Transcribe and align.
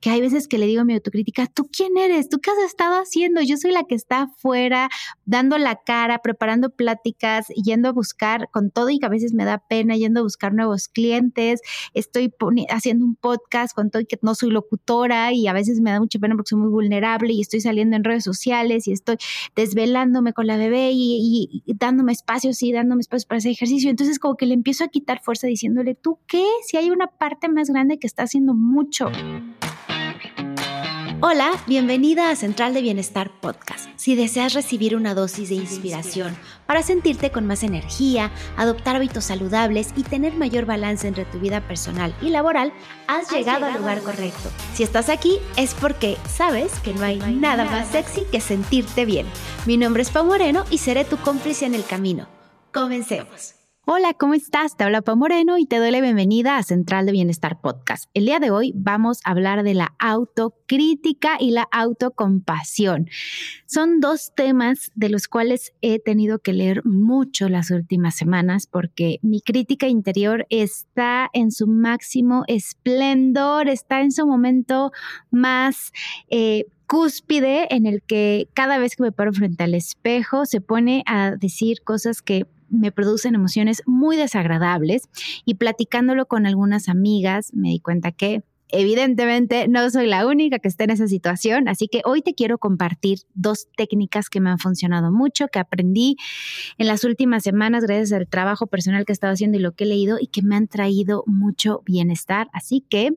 que 0.00 0.10
hay 0.10 0.20
veces 0.20 0.46
que 0.46 0.58
le 0.58 0.66
digo 0.66 0.82
a 0.82 0.84
mi 0.84 0.94
autocrítica, 0.94 1.46
¿tú 1.46 1.68
quién 1.72 1.96
eres? 1.96 2.28
¿Tú 2.28 2.38
qué 2.38 2.50
has 2.50 2.58
estado 2.58 3.00
haciendo? 3.00 3.42
Yo 3.42 3.56
soy 3.56 3.72
la 3.72 3.84
que 3.84 3.94
está 3.94 4.22
afuera, 4.22 4.88
dando 5.24 5.58
la 5.58 5.76
cara, 5.84 6.18
preparando 6.18 6.70
pláticas, 6.70 7.48
yendo 7.48 7.88
a 7.88 7.92
buscar 7.92 8.48
con 8.50 8.70
todo 8.70 8.90
y 8.90 8.98
que 8.98 9.06
a 9.06 9.08
veces 9.08 9.34
me 9.34 9.44
da 9.44 9.58
pena, 9.58 9.96
yendo 9.96 10.20
a 10.20 10.22
buscar 10.22 10.54
nuevos 10.54 10.88
clientes, 10.88 11.60
estoy 11.94 12.32
haciendo 12.70 13.04
un 13.04 13.16
podcast 13.16 13.74
con 13.74 13.90
todo 13.90 14.02
y 14.02 14.06
que 14.06 14.18
no 14.22 14.34
soy 14.34 14.50
locutora 14.50 15.32
y 15.32 15.48
a 15.48 15.52
veces 15.52 15.80
me 15.80 15.90
da 15.90 15.98
mucha 15.98 16.18
pena 16.18 16.34
porque 16.36 16.50
soy 16.50 16.60
muy 16.60 16.70
vulnerable 16.70 17.32
y 17.32 17.40
estoy 17.40 17.60
saliendo 17.60 17.96
en 17.96 18.04
redes 18.04 18.24
sociales 18.24 18.86
y 18.86 18.92
estoy 18.92 19.16
desvelándome 19.56 20.32
con 20.32 20.46
la 20.46 20.56
bebé 20.56 20.90
y, 20.92 21.62
dándome 21.66 22.12
espacios 22.12 22.62
y 22.62 22.72
dándome 22.72 23.00
espacios 23.00 23.26
para 23.26 23.38
ese 23.38 23.50
ejercicio. 23.50 23.90
Entonces 23.90 24.18
como 24.18 24.36
que 24.36 24.46
le 24.46 24.54
empiezo 24.54 24.84
a 24.84 24.88
quitar 24.88 25.20
fuerza 25.22 25.46
diciéndole, 25.46 25.94
¿tú 25.94 26.18
qué? 26.26 26.44
Si 26.66 26.76
hay 26.76 26.90
una 26.90 27.08
parte 27.08 27.48
más 27.48 27.68
grande 27.70 27.98
que 27.98 28.06
está 28.06 28.24
haciendo 28.24 28.54
mucho. 28.54 29.10
Hola, 31.20 31.50
bienvenida 31.66 32.30
a 32.30 32.36
Central 32.36 32.74
de 32.74 32.80
Bienestar 32.80 33.32
Podcast. 33.40 33.88
Si 33.96 34.14
deseas 34.14 34.54
recibir 34.54 34.94
una 34.94 35.14
dosis 35.14 35.48
de 35.48 35.56
inspiración 35.56 36.36
para 36.64 36.84
sentirte 36.84 37.32
con 37.32 37.44
más 37.44 37.64
energía, 37.64 38.30
adoptar 38.56 38.94
hábitos 38.94 39.24
saludables 39.24 39.88
y 39.96 40.04
tener 40.04 40.34
mayor 40.34 40.64
balance 40.64 41.08
entre 41.08 41.24
tu 41.24 41.40
vida 41.40 41.60
personal 41.60 42.14
y 42.22 42.28
laboral, 42.28 42.72
has, 43.08 43.32
llegado, 43.32 43.66
al 43.66 43.78
lugar 43.78 44.00
correcto. 44.02 44.48
Si 44.74 44.84
estás 44.84 45.08
aquí 45.08 45.38
es 45.56 45.74
porque 45.74 46.16
sabes 46.28 46.78
que 46.84 46.94
no 46.94 47.02
hay, 47.02 47.18
nada, 47.18 47.64
más 47.64 47.88
sexy 47.88 48.22
que 48.30 48.40
sentirte 48.40 49.04
bien. 49.04 49.26
Mi 49.66 49.76
nombre 49.76 50.02
es 50.02 50.10
Pau 50.10 50.24
Moreno 50.24 50.66
y 50.70 50.78
seré 50.78 51.04
tu 51.04 51.16
cómplice 51.16 51.66
en 51.66 51.74
el 51.74 51.84
camino. 51.84 52.28
Comencemos. 52.72 53.57
Hola, 53.90 54.12
¿cómo 54.12 54.34
estás? 54.34 54.76
Te 54.76 54.84
habla 54.84 55.00
Pau 55.00 55.16
Moreno 55.16 55.56
y 55.56 55.64
te 55.64 55.78
doy 55.78 55.90
la 55.90 56.02
bienvenida 56.02 56.58
a 56.58 56.62
Central 56.62 57.06
de 57.06 57.12
Bienestar 57.12 57.58
Podcast. 57.62 58.10
El 58.12 58.26
día 58.26 58.38
de 58.38 58.50
hoy 58.50 58.74
vamos 58.76 59.22
a 59.24 59.30
hablar 59.30 59.62
de 59.62 59.72
la 59.72 59.94
autocrítica 59.98 61.38
y 61.40 61.52
la 61.52 61.66
autocompasión. 61.72 63.08
Son 63.64 64.00
dos 64.00 64.34
temas 64.36 64.92
de 64.94 65.08
los 65.08 65.26
cuales 65.26 65.72
he 65.80 66.00
tenido 66.00 66.40
que 66.40 66.52
leer 66.52 66.84
mucho 66.84 67.48
las 67.48 67.70
últimas 67.70 68.14
semanas 68.14 68.66
porque 68.66 69.20
mi 69.22 69.40
crítica 69.40 69.88
interior 69.88 70.46
está 70.50 71.30
en 71.32 71.50
su 71.50 71.66
máximo 71.66 72.44
esplendor, 72.46 73.68
está 73.68 74.02
en 74.02 74.12
su 74.12 74.26
momento 74.26 74.92
más... 75.30 75.92
Eh, 76.28 76.66
cúspide 76.86 77.66
en 77.74 77.84
el 77.84 78.02
que 78.02 78.48
cada 78.54 78.78
vez 78.78 78.96
que 78.96 79.02
me 79.02 79.12
paro 79.12 79.30
frente 79.34 79.62
al 79.62 79.74
espejo 79.74 80.46
se 80.46 80.62
pone 80.62 81.02
a 81.04 81.32
decir 81.32 81.82
cosas 81.84 82.22
que 82.22 82.46
me 82.68 82.92
producen 82.92 83.34
emociones 83.34 83.82
muy 83.86 84.16
desagradables 84.16 85.08
y 85.44 85.54
platicándolo 85.54 86.26
con 86.26 86.46
algunas 86.46 86.88
amigas 86.88 87.52
me 87.54 87.68
di 87.68 87.80
cuenta 87.80 88.12
que 88.12 88.42
Evidentemente 88.70 89.66
no 89.66 89.88
soy 89.88 90.06
la 90.06 90.26
única 90.26 90.58
que 90.58 90.68
está 90.68 90.84
en 90.84 90.90
esa 90.90 91.08
situación, 91.08 91.68
así 91.68 91.88
que 91.88 92.02
hoy 92.04 92.20
te 92.20 92.34
quiero 92.34 92.58
compartir 92.58 93.20
dos 93.32 93.66
técnicas 93.76 94.28
que 94.28 94.40
me 94.40 94.50
han 94.50 94.58
funcionado 94.58 95.10
mucho, 95.10 95.48
que 95.48 95.58
aprendí 95.58 96.16
en 96.76 96.86
las 96.86 97.04
últimas 97.04 97.42
semanas 97.42 97.84
gracias 97.84 98.12
al 98.12 98.28
trabajo 98.28 98.66
personal 98.66 99.06
que 99.06 99.12
he 99.12 99.14
estado 99.14 99.32
haciendo 99.32 99.56
y 99.56 99.62
lo 99.62 99.72
que 99.72 99.84
he 99.84 99.86
leído 99.86 100.18
y 100.20 100.26
que 100.26 100.42
me 100.42 100.54
han 100.54 100.68
traído 100.68 101.24
mucho 101.26 101.82
bienestar. 101.86 102.48
Así 102.52 102.84
que, 102.88 103.12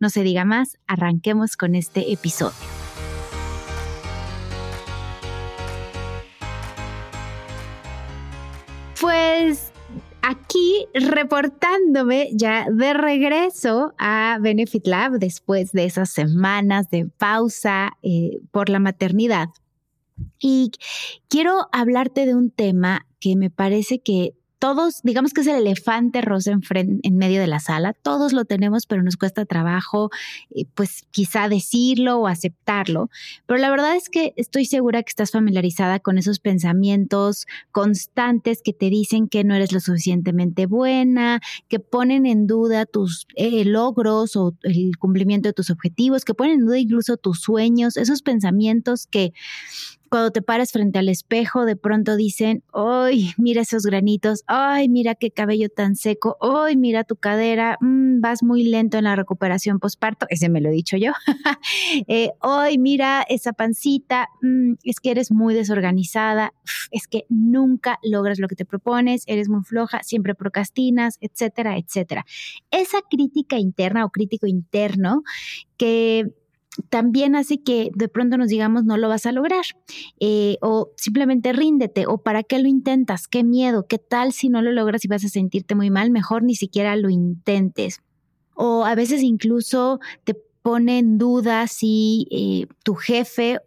no 0.00 0.08
se 0.08 0.22
diga 0.22 0.46
más, 0.46 0.78
arranquemos 0.86 1.56
con 1.58 1.74
este 1.74 2.12
episodio. 2.12 2.85
Pues 9.00 9.72
aquí 10.22 10.86
reportándome 10.94 12.30
ya 12.32 12.66
de 12.70 12.94
regreso 12.94 13.94
a 13.98 14.38
Benefit 14.40 14.86
Lab 14.86 15.12
después 15.18 15.72
de 15.72 15.84
esas 15.84 16.10
semanas 16.10 16.90
de 16.90 17.06
pausa 17.06 17.92
eh, 18.02 18.38
por 18.50 18.68
la 18.68 18.78
maternidad. 18.78 19.48
Y 20.38 20.72
quiero 21.28 21.68
hablarte 21.72 22.26
de 22.26 22.34
un 22.34 22.50
tema 22.50 23.06
que 23.20 23.36
me 23.36 23.50
parece 23.50 24.00
que 24.00 24.34
todos, 24.66 25.00
digamos 25.04 25.32
que 25.32 25.42
es 25.42 25.46
el 25.46 25.58
elefante 25.58 26.22
rosa 26.22 26.50
en, 26.50 27.00
en, 27.04 27.16
medio 27.16 27.40
de 27.40 27.46
la 27.46 27.60
sala, 27.60 27.92
todos 27.92 28.32
lo 28.32 28.44
tenemos, 28.44 28.86
pero 28.86 29.00
nos 29.00 29.16
cuesta 29.16 29.44
trabajo, 29.44 30.10
eh, 30.50 30.64
pues 30.74 31.04
quizá 31.12 31.48
decirlo 31.48 32.18
o 32.18 32.26
aceptarlo. 32.26 33.08
Pero 33.46 33.60
la 33.60 33.70
verdad 33.70 33.94
es 33.94 34.08
que 34.08 34.32
estoy 34.34 34.64
segura 34.64 35.04
que 35.04 35.10
estás 35.10 35.30
familiarizada 35.30 36.00
con 36.00 36.18
esos 36.18 36.40
pensamientos 36.40 37.46
constantes 37.70 38.60
que 38.60 38.72
te 38.72 38.90
dicen 38.90 39.28
que 39.28 39.44
no 39.44 39.54
eres 39.54 39.70
lo 39.70 39.78
suficientemente 39.78 40.66
buena, 40.66 41.40
que 41.68 41.78
ponen 41.78 42.26
en 42.26 42.48
duda 42.48 42.86
tus 42.86 43.28
eh, 43.36 43.64
logros 43.64 44.34
o 44.34 44.52
el 44.64 44.96
cumplimiento 44.98 45.48
de 45.48 45.52
tus 45.52 45.70
objetivos, 45.70 46.24
que 46.24 46.34
ponen 46.34 46.54
en 46.54 46.66
duda 46.66 46.78
incluso 46.80 47.16
tus 47.16 47.40
sueños, 47.40 47.96
esos 47.96 48.20
pensamientos 48.22 49.06
que 49.06 49.32
cuando 50.16 50.30
te 50.30 50.40
paras 50.40 50.72
frente 50.72 50.98
al 50.98 51.10
espejo, 51.10 51.66
de 51.66 51.76
pronto 51.76 52.16
dicen, 52.16 52.64
¡ay, 52.72 53.32
mira 53.36 53.60
esos 53.60 53.82
granitos! 53.82 54.44
¡ay, 54.46 54.88
mira 54.88 55.14
qué 55.14 55.30
cabello 55.30 55.68
tan 55.68 55.94
seco! 55.94 56.38
¡ay, 56.40 56.74
mira 56.74 57.04
tu 57.04 57.16
cadera! 57.16 57.76
Mm, 57.82 58.22
vas 58.22 58.42
muy 58.42 58.64
lento 58.64 58.96
en 58.96 59.04
la 59.04 59.14
recuperación 59.14 59.78
posparto. 59.78 60.24
Ese 60.30 60.48
me 60.48 60.62
lo 60.62 60.70
he 60.70 60.72
dicho 60.72 60.96
yo. 60.96 61.12
eh, 62.08 62.30
¡ay, 62.40 62.78
mira 62.78 63.26
esa 63.28 63.52
pancita! 63.52 64.30
Mm, 64.40 64.76
es 64.84 65.00
que 65.00 65.10
eres 65.10 65.30
muy 65.30 65.52
desorganizada. 65.52 66.54
Es 66.90 67.08
que 67.08 67.26
nunca 67.28 67.98
logras 68.02 68.38
lo 68.38 68.48
que 68.48 68.56
te 68.56 68.64
propones. 68.64 69.22
Eres 69.26 69.50
muy 69.50 69.64
floja, 69.64 70.02
siempre 70.02 70.34
procrastinas, 70.34 71.18
etcétera, 71.20 71.76
etcétera. 71.76 72.24
Esa 72.70 73.02
crítica 73.10 73.58
interna 73.58 74.06
o 74.06 74.08
crítico 74.08 74.46
interno 74.46 75.24
que 75.76 76.32
también 76.88 77.36
hace 77.36 77.62
que 77.62 77.90
de 77.94 78.08
pronto 78.08 78.36
nos 78.36 78.48
digamos 78.48 78.84
no 78.84 78.96
lo 78.96 79.08
vas 79.08 79.26
a 79.26 79.32
lograr 79.32 79.64
eh, 80.20 80.58
o 80.60 80.90
simplemente 80.96 81.52
ríndete 81.52 82.06
o 82.06 82.18
para 82.18 82.42
qué 82.42 82.58
lo 82.58 82.68
intentas, 82.68 83.28
qué 83.28 83.44
miedo, 83.44 83.86
qué 83.86 83.98
tal 83.98 84.32
si 84.32 84.48
no 84.48 84.62
lo 84.62 84.72
logras 84.72 85.04
y 85.04 85.08
vas 85.08 85.24
a 85.24 85.28
sentirte 85.28 85.74
muy 85.74 85.90
mal, 85.90 86.10
mejor 86.10 86.42
ni 86.42 86.54
siquiera 86.54 86.96
lo 86.96 87.10
intentes. 87.10 88.00
O 88.54 88.84
a 88.84 88.94
veces 88.94 89.22
incluso 89.22 90.00
te 90.24 90.34
pone 90.62 90.98
en 90.98 91.18
duda 91.18 91.66
si 91.68 92.26
eh, 92.30 92.66
tu 92.82 92.94
jefe 92.94 93.60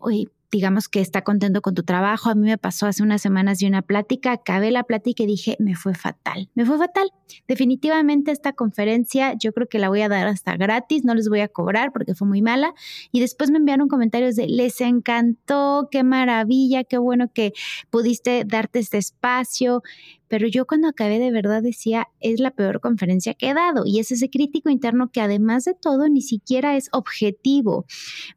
digamos 0.52 0.88
que 0.88 1.02
está 1.02 1.24
contento 1.24 1.62
con 1.62 1.76
tu 1.76 1.84
trabajo. 1.84 2.30
A 2.30 2.36
mí 2.36 2.48
me 2.48 2.58
pasó 2.58 2.88
hace 2.88 3.04
unas 3.04 3.22
semanas 3.22 3.60
de 3.60 3.68
una 3.68 3.82
plática, 3.82 4.32
acabé 4.32 4.72
la 4.72 4.84
plática 4.84 5.24
y 5.24 5.28
dije, 5.28 5.56
me 5.60 5.76
fue 5.76 5.94
fatal, 5.94 6.50
me 6.56 6.66
fue 6.66 6.78
fatal. 6.78 7.12
Definitivamente 7.48 8.32
esta 8.32 8.54
conferencia 8.54 9.36
yo 9.40 9.54
creo 9.54 9.68
que 9.68 9.80
la 9.80 9.90
voy 9.90 10.02
a 10.02 10.10
dar 10.10 10.28
hasta 10.28 10.56
gratis, 10.58 11.04
no 11.04 11.14
les 11.14 11.30
voy 11.30 11.42
a 11.42 11.48
cobrar 11.48 11.92
porque 11.92 12.16
fue 12.16 12.28
muy 12.28 12.42
mala. 12.42 12.74
Y 13.12 13.20
después 13.20 13.52
me 13.52 13.58
enviaron 13.58 13.88
comentarios 13.88 14.36
de, 14.36 14.48
les 14.48 14.82
encantó, 14.82 15.88
qué 15.92 16.04
maravilla, 16.04 16.84
qué 16.84 16.98
bueno 16.98 17.32
que 17.32 17.54
pudiste 17.90 18.44
darte 18.46 18.80
este 18.80 18.98
espacio. 18.98 19.84
Pero 20.28 20.48
yo 20.48 20.66
cuando 20.66 20.88
acabé 20.88 21.20
de 21.20 21.32
verdad 21.32 21.62
decía, 21.62 22.08
es 22.20 22.40
la 22.40 22.52
peor 22.52 22.80
conferencia 22.82 23.34
que 23.34 23.50
he 23.50 23.54
dado. 23.54 23.84
Y 23.86 24.00
es 24.00 24.12
ese 24.12 24.30
crítico 24.30 24.70
interno 24.70 25.12
que 25.12 25.22
además 25.22 25.66
de 25.66 25.74
todo 25.74 26.08
ni 26.08 26.22
siquiera 26.22 26.76
es 26.76 26.90
objetivo, 26.92 27.86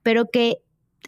pero 0.02 0.30
que 0.30 0.58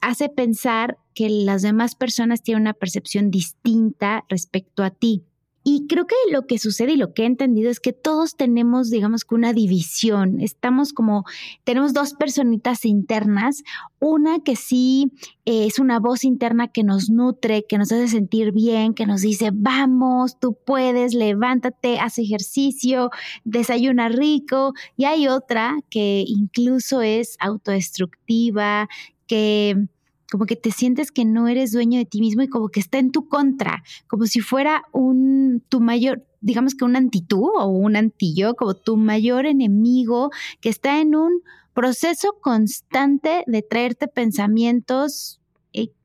hace 0.01 0.29
pensar 0.29 0.99
que 1.15 1.29
las 1.29 1.63
demás 1.63 1.95
personas 1.95 2.43
tienen 2.43 2.63
una 2.63 2.75
percepción 2.75 3.31
distinta 3.31 4.25
respecto 4.29 4.83
a 4.83 4.91
ti. 4.91 5.25
Y 5.67 5.87
creo 5.87 6.07
que 6.07 6.15
lo 6.31 6.47
que 6.47 6.59
sucede 6.59 6.93
y 6.93 6.97
lo 6.99 7.15
que 7.15 7.23
he 7.23 7.27
entendido 7.27 7.71
es 7.71 7.81
que 7.81 7.95
todos 7.95 8.37
tenemos, 8.37 8.91
digamos 8.91 9.25
que 9.25 9.35
una 9.35 9.55
división. 9.55 10.43
Estamos 10.43 10.93
como, 10.93 11.25
tenemos 11.65 11.95
dos 11.95 12.13
personitas 12.13 12.85
internas. 12.85 13.63
Una 13.99 14.41
que 14.41 14.57
sí 14.57 15.11
eh, 15.47 15.65
es 15.65 15.79
una 15.79 16.01
voz 16.01 16.25
interna 16.25 16.69
que 16.69 16.85
nos 16.85 17.09
nutre, 17.09 17.65
que 17.67 17.79
nos 17.79 17.91
hace 17.91 18.09
sentir 18.09 18.53
bien, 18.53 18.93
que 18.93 19.07
nos 19.07 19.23
dice, 19.23 19.53
vamos, 19.55 20.39
tú 20.39 20.55
puedes, 20.67 21.15
levántate, 21.15 21.99
haz 21.99 22.19
ejercicio, 22.19 23.09
desayuna 23.45 24.11
rico. 24.11 24.75
Y 24.99 25.07
hay 25.07 25.29
otra 25.29 25.77
que 25.89 26.25
incluso 26.27 27.01
es 27.01 27.37
autodestructiva, 27.41 28.91
que 29.27 29.89
como 30.31 30.47
que 30.47 30.57
te 30.57 30.73
sientes 30.73 31.13
que 31.13 31.25
no 31.25 31.47
eres 31.49 31.71
dueño 31.71 31.99
de 31.99 32.07
ti 32.07 32.21
mismo 32.21 32.43
y 32.43 32.49
como 32.49 32.69
que 32.69 32.81
está 32.81 32.99
en 32.99 33.13
tu 33.13 33.29
contra, 33.29 33.85
como 34.09 34.27
si 34.27 34.41
fuera 34.41 34.83
un 34.93 35.63
tu 35.69 35.81
mayor, 35.81 36.27
digamos 36.41 36.75
que 36.75 36.85
un 36.85 36.97
antitú 36.97 37.53
o 37.57 37.67
un 37.67 37.95
antillo, 37.95 38.55
como 38.55 38.75
tu 38.75 38.97
mayor 38.97 39.47
enemigo 39.47 40.31
que 40.61 40.71
está 40.71 41.01
en 41.01 41.15
un 41.15 41.43
proceso 41.73 42.37
constante 42.41 43.45
de 43.47 43.63
traerte 43.63 44.09
pensamientos 44.09 45.41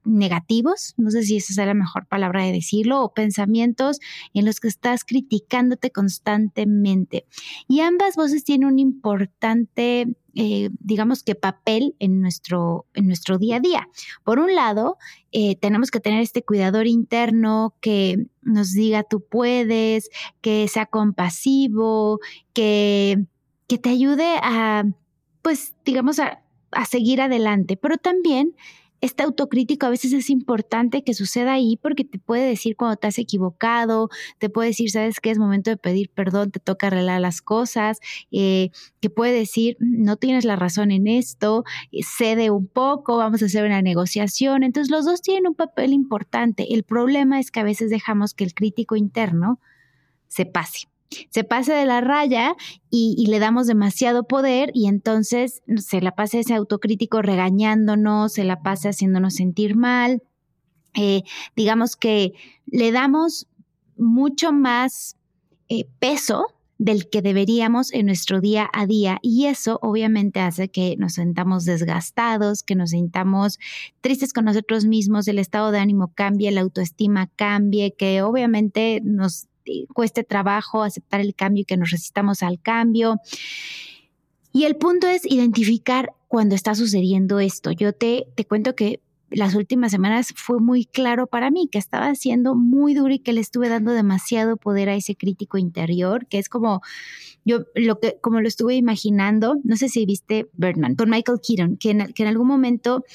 negativos, 0.10 0.94
no 0.98 1.12
sé 1.12 1.24
si 1.24 1.38
esa 1.38 1.54
es 1.54 1.68
la 1.68 1.74
mejor 1.74 2.08
palabra 2.08 2.44
de 2.44 2.52
decirlo, 2.52 3.04
o 3.04 3.14
pensamientos 3.14 4.00
en 4.34 4.46
los 4.46 4.60
que 4.60 4.68
estás 4.68 5.04
criticándote 5.04 5.92
constantemente. 5.92 7.26
Y 7.68 7.82
ambas 7.82 8.16
voces 8.16 8.44
tienen 8.44 8.68
un 8.68 8.80
importante, 8.80 10.08
eh, 10.36 10.70
digamos 10.80 11.24
que 11.24 11.36
papel 11.36 11.96
en 12.00 12.22
nuestro, 12.22 12.86
en 12.94 13.08
nuestro 13.08 13.38
día 13.38 13.58
a 13.58 13.60
día. 13.60 13.88
Por 14.24 14.40
un 14.40 14.54
lado, 14.56 14.98
eh, 15.32 15.56
tenemos 15.58 15.92
que 15.92 16.00
tener 16.00 16.22
este 16.22 16.44
cuidador 16.44 16.88
interno 16.88 17.76
que 17.82 18.28
nos 18.42 18.74
diga 18.74 19.04
tú 19.04 19.22
puedes, 19.22 20.10
que 20.42 20.68
sea 20.68 20.86
compasivo, 20.86 22.20
que, 22.54 23.26
que 23.68 23.78
te 23.78 23.90
ayude 23.90 24.38
a, 24.42 24.86
pues, 25.42 25.76
digamos, 25.86 26.20
a 26.20 26.44
a 26.72 26.86
seguir 26.86 27.22
adelante, 27.22 27.78
pero 27.78 27.98
también 27.98 28.56
este 29.02 29.24
autocrítico 29.24 29.86
a 29.86 29.90
veces 29.90 30.14
es 30.14 30.30
importante 30.30 31.04
que 31.04 31.14
suceda 31.14 31.54
ahí 31.54 31.78
porque 31.82 32.04
te 32.04 32.20
puede 32.20 32.48
decir 32.48 32.76
cuando 32.76 32.98
te 32.98 33.08
has 33.08 33.18
equivocado, 33.18 34.10
te 34.38 34.50
puede 34.50 34.70
decir, 34.70 34.92
sabes 34.92 35.20
que 35.20 35.32
es 35.32 35.38
momento 35.38 35.70
de 35.70 35.78
pedir 35.78 36.10
perdón, 36.10 36.52
te 36.52 36.60
toca 36.60 36.88
arreglar 36.88 37.22
las 37.22 37.42
cosas, 37.42 38.00
eh, 38.32 38.70
que 39.00 39.10
puede 39.10 39.34
decir, 39.34 39.78
no 39.80 40.18
tienes 40.18 40.46
la 40.46 40.56
razón 40.56 40.92
en 40.92 41.08
esto, 41.08 41.64
eh, 41.92 42.02
cede 42.04 42.50
un 42.52 42.68
poco, 42.68 43.18
vamos 43.18 43.42
a 43.42 43.46
hacer 43.46 43.66
una 43.66 43.82
negociación. 43.82 44.64
Entonces 44.64 44.92
los 44.92 45.06
dos 45.06 45.22
tienen 45.22 45.48
un 45.48 45.56
papel 45.56 45.94
importante. 45.94 46.74
El 46.74 46.84
problema 46.84 47.40
es 47.40 47.52
que 47.52 47.60
a 47.60 47.64
veces 47.64 47.90
dejamos 47.90 48.34
que 48.34 48.44
el 48.44 48.54
crítico 48.54 48.96
interno 48.96 49.60
se 50.28 50.46
pase 50.46 50.88
se 51.30 51.44
pase 51.44 51.74
de 51.74 51.86
la 51.86 52.02
raya 52.02 52.56
y, 52.90 53.26
le 53.28 53.40
damos 53.40 53.68
demasiado 53.68 54.24
poder 54.24 54.72
y 54.74 54.88
entonces 54.88 55.62
se 55.78 56.02
la 56.02 56.16
pasa 56.16 56.40
ese 56.40 56.54
autocrítico 56.54 57.22
regañándonos, 57.22 58.34
se 58.34 58.44
la 58.44 58.62
pasa 58.62 58.90
haciéndonos 58.90 59.36
sentir 59.36 59.76
mal. 59.76 60.24
Eh, 60.96 61.22
digamos 61.56 61.96
que 61.96 62.34
le 62.66 62.92
damos 62.92 63.48
mucho 63.98 64.52
más 64.52 65.18
eh, 65.68 65.86
peso 66.00 66.48
del 66.80 67.10
que 67.10 67.22
deberíamos 67.22 67.94
en 67.94 68.06
nuestro 68.06 68.40
día 68.40 68.70
a 68.72 68.88
día 68.88 69.20
y 69.22 69.48
eso 69.48 69.80
obviamente 69.82 70.40
hace 70.40 70.70
que 70.70 70.96
nos 70.98 71.14
sentamos 71.14 71.66
desgastados, 71.66 72.64
que 72.64 72.76
nos 72.76 72.92
sintamos 72.92 73.60
tristes 74.00 74.32
con 74.32 74.46
nosotros 74.46 74.86
mismos, 74.86 75.28
el 75.28 75.40
estado 75.40 75.72
de 75.72 75.80
ánimo 75.80 76.14
cambie, 76.16 76.52
la 76.52 76.62
autoestima 76.62 77.28
cambie, 77.36 77.94
que 77.96 78.22
obviamente 78.22 79.02
nos 79.04 79.49
cueste 79.94 80.24
trabajo 80.24 80.84
aceptar 80.84 81.22
el 81.22 81.36
cambio 81.36 81.62
y 81.62 81.66
que 81.66 81.78
nos 81.78 81.92
resistamos 81.92 82.44
al 82.44 82.62
cambio. 82.62 83.18
Y 84.52 84.64
el 84.64 84.76
punto 84.76 85.08
es 85.08 85.26
identificar 85.26 86.14
cuando 86.28 86.56
está 86.56 86.76
sucediendo 86.76 87.40
esto. 87.40 87.72
Yo 87.72 87.94
te, 87.94 88.28
te 88.36 88.46
cuento 88.46 88.76
que 88.76 89.02
las 89.32 89.56
últimas 89.56 89.92
semanas 89.92 90.34
fue 90.36 90.60
muy 90.60 90.86
claro 90.86 91.28
para 91.28 91.52
mí 91.52 91.70
que 91.72 91.78
estaba 91.78 92.14
siendo 92.16 92.56
muy 92.56 92.94
duro 92.94 93.14
y 93.14 93.20
que 93.20 93.34
le 93.34 93.42
estuve 93.42 93.70
dando 93.70 93.92
demasiado 93.92 94.58
poder 94.58 94.90
a 94.90 94.96
ese 94.96 95.16
crítico 95.16 95.58
interior, 95.58 96.26
que 96.28 96.40
es 96.40 96.50
como 96.50 96.82
yo 97.46 97.66
lo 97.76 98.00
que 98.00 98.18
como 98.22 98.42
lo 98.42 98.48
estuve 98.48 98.76
imaginando, 98.76 99.58
no 99.64 99.76
sé 99.76 99.90
si 99.90 100.06
viste 100.06 100.50
Birdman 100.54 100.96
con 100.96 101.10
Michael 101.10 101.40
Keaton, 101.46 101.78
que 101.78 101.92
en, 101.92 102.14
que 102.14 102.24
en 102.24 102.30
algún 102.30 102.48
momento 102.48 103.06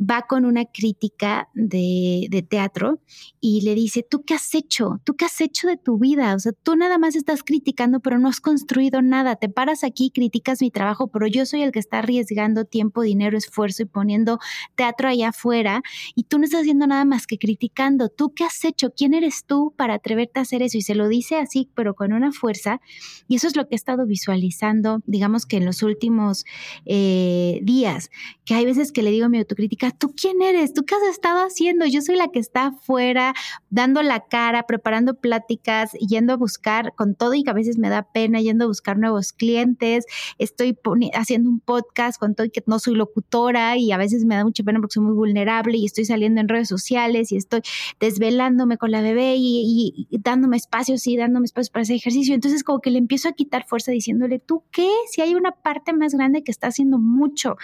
va 0.00 0.22
con 0.22 0.44
una 0.44 0.64
crítica 0.64 1.48
de, 1.54 2.28
teatro 2.48 3.00
y 3.40 3.60
le 3.62 3.74
dice, 3.74 4.02
¿tú 4.08 4.22
qué 4.24 4.34
has 4.34 4.54
hecho? 4.54 5.00
¿Tú 5.04 5.14
qué 5.14 5.26
has 5.26 5.40
hecho 5.40 5.68
de 5.68 5.76
tu 5.76 5.98
vida? 5.98 6.34
O 6.34 6.38
sea, 6.38 6.52
tú 6.52 6.74
nada 6.74 6.96
más 6.96 7.14
estás 7.16 7.42
criticando, 7.42 8.00
pero 8.00 8.18
no 8.18 8.28
has 8.28 8.40
construido 8.40 9.02
nada. 9.02 9.36
Te 9.36 9.48
paras 9.48 9.84
aquí, 9.84 10.10
criticas 10.10 10.62
mi 10.62 10.70
trabajo, 10.70 11.08
pero 11.08 11.26
yo 11.26 11.44
soy 11.44 11.62
el 11.62 11.72
que 11.72 11.78
está 11.78 11.98
arriesgando 11.98 12.64
tiempo, 12.64 13.02
dinero, 13.02 13.36
esfuerzo 13.36 13.82
y 13.82 13.86
poniendo 13.86 14.38
teatro 14.74 15.08
allá 15.08 15.28
afuera 15.28 15.82
y 16.14 16.24
tú 16.24 16.38
no 16.38 16.44
estás 16.44 16.62
haciendo 16.62 16.86
nada 16.86 17.04
más 17.04 17.26
que 17.26 17.38
criticando. 17.38 18.08
¿Tú 18.08 18.32
qué 18.34 18.44
has 18.44 18.64
hecho? 18.64 18.92
¿Quién 18.96 19.12
eres 19.12 19.44
tú 19.44 19.74
para 19.76 19.94
atreverte 19.94 20.40
a 20.40 20.42
hacer 20.42 20.62
eso? 20.62 20.78
Y 20.78 20.82
se 20.82 20.94
lo 20.94 21.08
dice 21.08 21.36
así, 21.36 21.68
pero 21.74 21.94
con 21.94 22.12
una 22.12 22.32
fuerza. 22.32 22.80
Y 23.28 23.36
eso 23.36 23.46
es 23.46 23.56
lo 23.56 23.68
que 23.68 23.74
he 23.74 23.76
estado 23.76 24.06
visualizando, 24.06 25.02
digamos 25.06 25.44
que 25.44 25.58
en 25.58 25.66
los 25.66 25.82
últimos 25.82 26.44
eh, 26.86 27.60
días, 27.62 28.10
que 28.44 28.54
hay 28.54 28.64
veces 28.64 28.92
que 28.92 29.02
le 29.02 29.10
digo 29.10 29.26
a 29.26 29.28
mi 29.28 29.38
autocrítica, 29.38 29.89
¿tú 29.92 30.14
quién 30.14 30.42
eres? 30.42 30.72
¿Tú 30.72 30.84
qué 30.84 30.94
has 30.94 31.02
estado 31.10 31.40
haciendo? 31.40 31.86
Yo 31.86 32.02
soy 32.02 32.16
la 32.16 32.28
que 32.28 32.38
está 32.38 32.66
afuera, 32.66 33.34
dando 33.70 34.02
la 34.02 34.20
cara, 34.26 34.64
preparando 34.64 35.14
pláticas, 35.14 35.92
yendo 35.92 36.32
a 36.32 36.36
buscar 36.36 36.94
con 36.94 37.14
todo 37.14 37.34
y 37.34 37.42
que 37.42 37.50
a 37.50 37.54
veces 37.54 37.78
me 37.78 37.88
da 37.88 38.02
pena, 38.12 38.40
yendo 38.40 38.64
a 38.64 38.68
buscar 38.68 38.98
nuevos 38.98 39.32
clientes, 39.32 40.04
estoy 40.38 40.78
haciendo 41.14 41.50
un 41.50 41.60
podcast 41.60 42.18
con 42.18 42.34
todo 42.34 42.46
y 42.46 42.50
que 42.50 42.62
no 42.66 42.78
soy 42.78 42.94
locutora 42.94 43.76
y 43.76 43.92
a 43.92 43.96
veces 43.96 44.24
me 44.24 44.34
da 44.34 44.44
mucha 44.44 44.62
pena 44.62 44.80
porque 44.80 44.94
soy 44.94 45.04
muy 45.04 45.14
vulnerable 45.14 45.76
y 45.76 45.86
estoy 45.86 46.04
saliendo 46.04 46.40
en 46.40 46.48
redes 46.48 46.68
sociales 46.68 47.32
y 47.32 47.36
estoy 47.36 47.62
desvelándome 47.98 48.76
con 48.76 48.90
la 48.90 49.02
bebé 49.02 49.34
y, 49.36 50.08
dándome 50.10 50.56
espacios 50.56 51.06
y 51.06 51.16
dándome 51.16 51.44
espacios 51.44 51.70
para 51.70 51.82
hacer 51.82 51.96
ejercicio. 51.96 52.34
Entonces 52.34 52.64
como 52.64 52.80
que 52.80 52.90
le 52.90 52.98
empiezo 52.98 53.28
a 53.28 53.32
quitar 53.32 53.66
fuerza 53.66 53.92
diciéndole, 53.92 54.38
¿tú 54.38 54.64
qué? 54.70 54.88
Si 55.10 55.20
hay 55.20 55.34
una 55.34 55.52
parte 55.52 55.92
más 55.92 56.14
grande 56.14 56.42
que 56.42 56.50
está 56.50 56.68
haciendo 56.68 56.98
mucho 56.98 57.56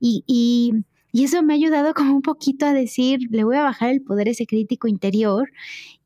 y, 0.00 0.24
y 0.26 0.84
y 1.12 1.24
eso 1.24 1.42
me 1.42 1.52
ha 1.52 1.56
ayudado 1.56 1.94
como 1.94 2.14
un 2.14 2.22
poquito 2.22 2.66
a 2.66 2.72
decir, 2.72 3.20
le 3.30 3.44
voy 3.44 3.56
a 3.56 3.62
bajar 3.62 3.90
el 3.90 4.02
poder 4.02 4.28
ese 4.28 4.46
crítico 4.46 4.88
interior 4.88 5.50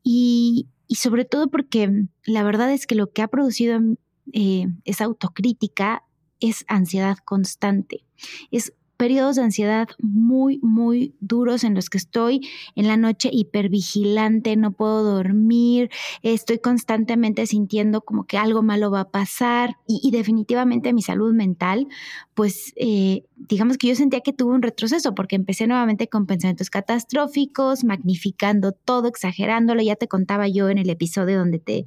y, 0.03 0.69
y 0.89 0.97
sobre 0.97 1.25
todo 1.25 1.49
porque 1.49 2.07
la 2.25 2.43
verdad 2.43 2.73
es 2.73 2.87
que 2.87 2.95
lo 2.95 3.11
que 3.13 3.23
ha 3.23 3.29
producido 3.29 3.81
eh, 4.33 4.67
esa 4.85 5.05
autocrítica 5.05 6.05
es 6.41 6.65
ansiedad 6.69 7.19
constante, 7.25 8.05
es 8.51 8.73
periodos 8.97 9.37
de 9.37 9.43
ansiedad 9.43 9.89
muy, 9.99 10.59
muy 10.63 11.15
duros 11.21 11.65
en 11.65 11.75
los 11.75 11.91
que 11.91 11.99
estoy 11.99 12.49
en 12.77 12.87
la 12.87 12.97
noche 12.97 13.29
hipervigilante, 13.33 14.57
no 14.57 14.73
puedo 14.73 15.03
dormir, 15.03 15.91
estoy 16.23 16.59
constantemente 16.59 17.47
sintiendo 17.47 18.03
como 18.03 18.25
que 18.25 18.39
algo 18.39 18.63
malo 18.63 18.91
va 18.91 19.01
a 19.01 19.11
pasar 19.11 19.77
y, 19.87 20.11
definitivamente 20.11 20.93
mi 20.93 21.03
salud 21.03 21.35
mental, 21.35 21.89
pues 22.35 22.73
eh, 22.77 23.25
digamos 23.37 23.79
que 23.79 23.89
yo 23.89 23.95
sentía 23.95 24.21
que 24.21 24.33
tuve 24.33 24.55
un 24.55 24.63
retroceso 24.63 25.15
porque 25.15 25.37
empecé 25.37 25.67
nuevamente 25.67 26.09
con 26.09 26.27
pensamientos 26.27 26.71
catastróficos, 26.71 27.85
magnificando 27.85 28.73
todo, 28.73 29.09
exagerándolo. 29.09 29.83
Ya 29.83 29.97
te 29.97 30.09
contaba 30.09 30.49
yo 30.49 30.69
en 30.69 30.79
el 30.79 30.91
episodio 30.91 31.39
donde 31.39 31.59
te, 31.59 31.85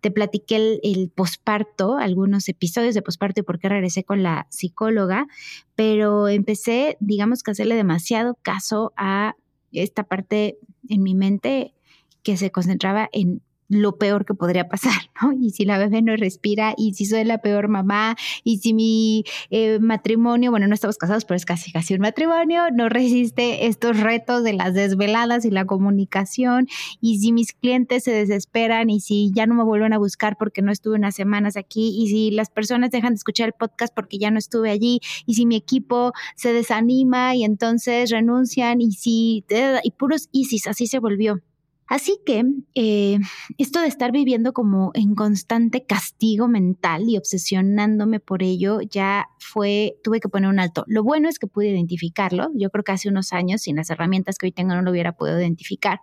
te 0.00 0.10
platiqué 0.10 0.56
el, 0.56 0.80
el 0.82 1.10
posparto, 1.14 1.96
algunos 1.96 2.48
episodios 2.48 2.94
de 2.94 3.02
posparto 3.02 3.40
y 3.40 3.44
por 3.44 3.58
qué 3.58 3.68
regresé 3.68 4.04
con 4.04 4.22
la 4.22 4.46
psicóloga, 4.50 5.26
pero 5.74 6.28
empecé, 6.46 6.96
digamos 7.00 7.42
que 7.42 7.50
hacerle 7.50 7.74
demasiado 7.74 8.38
caso 8.40 8.92
a 8.96 9.34
esta 9.72 10.04
parte 10.04 10.58
en 10.88 11.02
mi 11.02 11.16
mente 11.16 11.74
que 12.22 12.36
se 12.36 12.52
concentraba 12.52 13.08
en 13.10 13.42
lo 13.68 13.96
peor 13.96 14.24
que 14.24 14.34
podría 14.34 14.68
pasar, 14.68 14.92
¿no? 15.22 15.32
Y 15.32 15.50
si 15.50 15.64
la 15.64 15.78
bebé 15.78 16.02
no 16.02 16.16
respira, 16.16 16.74
y 16.76 16.94
si 16.94 17.06
soy 17.06 17.24
la 17.24 17.38
peor 17.38 17.68
mamá, 17.68 18.16
y 18.44 18.58
si 18.58 18.74
mi 18.74 19.24
eh, 19.50 19.78
matrimonio, 19.80 20.50
bueno, 20.50 20.66
no 20.66 20.74
estamos 20.74 20.98
casados, 20.98 21.24
pero 21.24 21.36
es 21.36 21.44
casi 21.44 21.72
casi 21.72 21.94
un 21.94 22.00
matrimonio, 22.00 22.70
no 22.72 22.88
resiste 22.88 23.66
estos 23.66 24.00
retos 24.00 24.44
de 24.44 24.52
las 24.52 24.74
desveladas 24.74 25.44
y 25.44 25.50
la 25.50 25.64
comunicación, 25.64 26.66
y 27.00 27.18
si 27.18 27.32
mis 27.32 27.52
clientes 27.52 28.04
se 28.04 28.12
desesperan, 28.12 28.90
y 28.90 29.00
si 29.00 29.32
ya 29.34 29.46
no 29.46 29.54
me 29.54 29.64
vuelven 29.64 29.92
a 29.92 29.98
buscar 29.98 30.36
porque 30.36 30.62
no 30.62 30.72
estuve 30.72 30.96
unas 30.96 31.14
semanas 31.14 31.56
aquí, 31.56 31.96
y 31.98 32.08
si 32.08 32.30
las 32.30 32.50
personas 32.50 32.90
dejan 32.90 33.12
de 33.12 33.16
escuchar 33.16 33.48
el 33.48 33.52
podcast 33.52 33.94
porque 33.94 34.18
ya 34.18 34.30
no 34.30 34.38
estuve 34.38 34.70
allí, 34.70 35.00
y 35.26 35.34
si 35.34 35.46
mi 35.46 35.56
equipo 35.56 36.12
se 36.34 36.52
desanima 36.52 37.34
y 37.34 37.44
entonces 37.44 38.10
renuncian, 38.10 38.80
y 38.80 38.92
si, 38.92 39.44
y 39.82 39.90
puros 39.92 40.28
ISIS, 40.32 40.66
así 40.66 40.86
se 40.86 40.98
volvió. 40.98 41.42
Así 41.88 42.18
que 42.26 42.44
eh, 42.74 43.18
esto 43.58 43.80
de 43.80 43.86
estar 43.86 44.12
viviendo 44.12 44.52
como 44.52 44.90
en 44.94 45.14
constante 45.14 45.84
castigo 45.84 46.48
mental 46.48 47.04
y 47.08 47.16
obsesionándome 47.16 48.20
por 48.20 48.42
ello 48.42 48.80
ya 48.80 49.28
fue, 49.38 49.96
tuve 50.02 50.20
que 50.20 50.28
poner 50.28 50.50
un 50.50 50.58
alto. 50.58 50.84
Lo 50.88 51.02
bueno 51.02 51.28
es 51.28 51.38
que 51.38 51.46
pude 51.46 51.68
identificarlo. 51.68 52.50
Yo 52.54 52.70
creo 52.70 52.84
que 52.84 52.92
hace 52.92 53.08
unos 53.08 53.32
años, 53.32 53.62
sin 53.62 53.76
las 53.76 53.90
herramientas 53.90 54.38
que 54.38 54.46
hoy 54.46 54.52
tengo, 54.52 54.74
no 54.74 54.82
lo 54.82 54.90
hubiera 54.90 55.12
podido 55.12 55.38
identificar. 55.38 56.00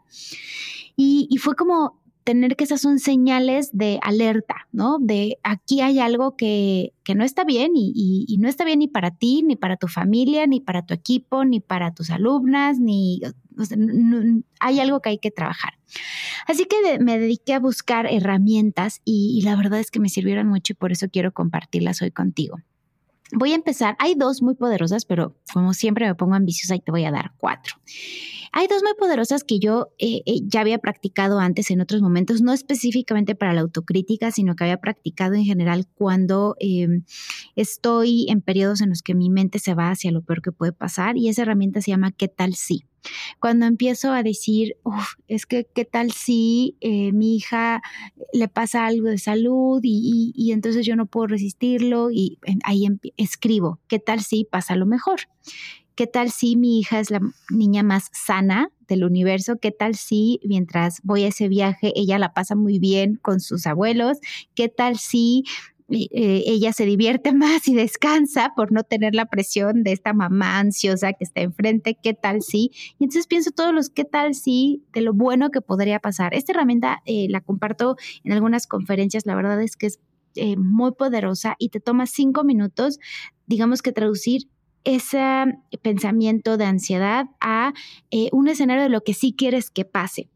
Y, 0.95 1.27
y 1.29 1.37
fue 1.37 1.55
como 1.55 2.02
tener 2.23 2.55
que 2.55 2.63
esas 2.63 2.81
son 2.81 2.99
señales 2.99 3.69
de 3.73 3.99
alerta, 4.01 4.67
¿no? 4.71 4.97
De 4.99 5.37
aquí 5.43 5.81
hay 5.81 5.99
algo 5.99 6.35
que, 6.35 6.93
que 7.03 7.15
no 7.15 7.23
está 7.23 7.43
bien 7.43 7.71
y, 7.75 8.25
y, 8.27 8.37
no 8.37 8.47
está 8.47 8.65
bien 8.65 8.79
ni 8.79 8.87
para 8.87 9.11
ti, 9.11 9.43
ni 9.43 9.55
para 9.55 9.77
tu 9.77 9.87
familia, 9.87 10.47
ni 10.47 10.59
para 10.59 10.85
tu 10.85 10.93
equipo, 10.93 11.45
ni 11.45 11.59
para 11.59 11.93
tus 11.93 12.09
alumnas, 12.09 12.79
ni 12.79 13.21
hay 14.59 14.79
algo 14.79 15.01
que 15.01 15.09
hay 15.09 15.17
que 15.17 15.31
trabajar. 15.31 15.73
Así 16.47 16.65
que 16.65 16.99
me 16.99 17.19
dediqué 17.19 17.53
a 17.53 17.59
buscar 17.59 18.07
herramientas 18.09 19.01
y, 19.05 19.37
y 19.37 19.41
la 19.43 19.55
verdad 19.55 19.79
es 19.79 19.91
que 19.91 19.99
me 19.99 20.09
sirvieron 20.09 20.47
mucho 20.47 20.73
y 20.73 20.75
por 20.75 20.91
eso 20.91 21.07
quiero 21.11 21.33
compartirlas 21.33 22.01
hoy 22.01 22.11
contigo. 22.11 22.57
Voy 23.35 23.51
a 23.51 23.55
empezar, 23.55 23.95
hay 23.99 24.15
dos 24.15 24.41
muy 24.41 24.55
poderosas, 24.55 25.05
pero 25.05 25.35
como 25.53 25.73
siempre 25.73 26.05
me 26.05 26.15
pongo 26.15 26.35
ambiciosa 26.35 26.75
y 26.75 26.81
te 26.81 26.91
voy 26.91 27.05
a 27.05 27.11
dar 27.11 27.33
cuatro. 27.37 27.75
Hay 28.55 28.67
dos 28.67 28.83
muy 28.83 28.93
poderosas 28.93 29.43
que 29.43 29.57
yo 29.57 29.93
eh, 29.97 30.21
eh, 30.27 30.41
ya 30.43 30.61
había 30.61 30.77
practicado 30.77 31.39
antes 31.39 31.71
en 31.71 31.81
otros 31.81 32.03
momentos, 32.03 32.43
no 32.43 32.53
específicamente 32.53 33.33
para 33.33 33.53
la 33.53 33.61
autocrítica, 33.61 34.31
sino 34.31 34.55
que 34.55 34.65
había 34.65 34.77
practicado 34.77 35.33
en 35.33 35.43
general 35.43 35.87
cuando 35.95 36.55
em, 36.59 37.03
estoy 37.55 38.27
en 38.29 38.41
periodos 38.41 38.81
en 38.81 38.89
los 38.89 39.01
que 39.01 39.15
mi 39.15 39.31
mente 39.31 39.57
se 39.57 39.73
va 39.73 39.89
hacia 39.89 40.11
lo 40.11 40.21
peor 40.21 40.43
que 40.43 40.51
puede 40.51 40.71
pasar 40.71 41.17
y 41.17 41.29
esa 41.29 41.41
herramienta 41.41 41.81
se 41.81 41.89
llama 41.89 42.11
¿qué 42.11 42.27
tal 42.27 42.53
si? 42.53 42.85
Cuando 43.39 43.65
empiezo 43.65 44.12
a 44.12 44.24
decir, 44.24 44.75
es 45.27 45.45
que 45.45 45.67
qué 45.74 45.86
tal 45.86 46.12
si 46.12 46.77
eh, 46.81 47.12
mi 47.12 47.36
hija 47.36 47.81
le 48.33 48.48
pasa 48.48 48.86
algo 48.86 49.10
de 49.10 49.17
salud 49.17 49.81
y, 49.83 50.33
y, 50.36 50.51
entonces 50.51 50.86
yo 50.86 50.95
no 50.95 51.05
puedo 51.05 51.27
resistirlo 51.27 52.12
y 52.12 52.39
ahí 52.63 52.88
escribo, 53.17 53.79
¿qué 53.88 54.00
tal 54.00 54.22
si 54.22 54.45
pasa 54.45 54.75
lo 54.75 54.86
mejor? 54.86 55.22
¿Qué 55.95 56.07
tal 56.07 56.31
si 56.31 56.55
mi 56.55 56.79
hija 56.79 57.00
es 57.00 57.12
la 57.12 57.22
niña 57.51 57.83
más 57.83 58.10
sana 58.13 58.72
del 58.88 59.03
universo? 59.03 59.57
¿Qué 59.62 59.69
tal 59.69 59.93
si 59.93 60.39
mientras 60.43 61.00
voy 61.03 61.24
a 61.24 61.27
ese 61.27 61.48
viaje 61.48 61.93
ella 61.95 62.17
la 62.17 62.33
pasa 62.33 62.55
muy 62.55 62.79
bien 62.79 63.19
con 63.22 63.39
sus 63.39 63.67
abuelos? 63.67 64.17
¿Qué 64.55 64.69
tal 64.69 64.98
si 64.98 65.43
ella 65.89 66.73
se 66.73 66.85
divierte 66.85 67.33
más 67.33 67.67
y 67.67 67.75
descansa 67.75 68.53
por 68.55 68.71
no 68.71 68.83
tener 68.83 69.15
la 69.15 69.25
presión 69.25 69.83
de 69.83 69.91
esta 69.91 70.13
mamá 70.13 70.59
ansiosa 70.59 71.13
que 71.13 71.23
está 71.23 71.41
enfrente, 71.41 71.97
qué 72.01 72.13
tal 72.13 72.41
si. 72.41 72.71
Y 72.99 73.05
entonces 73.05 73.27
pienso 73.27 73.51
todos 73.51 73.73
los 73.73 73.89
qué 73.89 74.05
tal 74.05 74.35
si 74.35 74.83
de 74.93 75.01
lo 75.01 75.13
bueno 75.13 75.51
que 75.51 75.61
podría 75.61 75.99
pasar. 75.99 76.33
Esta 76.33 76.51
herramienta 76.51 77.01
eh, 77.05 77.27
la 77.29 77.41
comparto 77.41 77.95
en 78.23 78.33
algunas 78.33 78.67
conferencias, 78.67 79.25
la 79.25 79.35
verdad 79.35 79.61
es 79.61 79.75
que 79.75 79.87
es 79.87 79.99
eh, 80.35 80.57
muy 80.57 80.93
poderosa 80.93 81.55
y 81.59 81.69
te 81.69 81.79
toma 81.79 82.07
cinco 82.07 82.43
minutos, 82.43 82.99
digamos 83.45 83.81
que 83.81 83.91
traducir 83.91 84.49
ese 84.83 85.45
pensamiento 85.81 86.57
de 86.57 86.65
ansiedad 86.65 87.27
a 87.39 87.73
un 88.33 88.49
escenario 88.49 88.83
de 88.83 88.89
lo 88.89 89.01
que 89.01 89.13
sí 89.13 89.33
quieres 89.37 89.69
que 89.69 89.85
pase. 89.85 90.29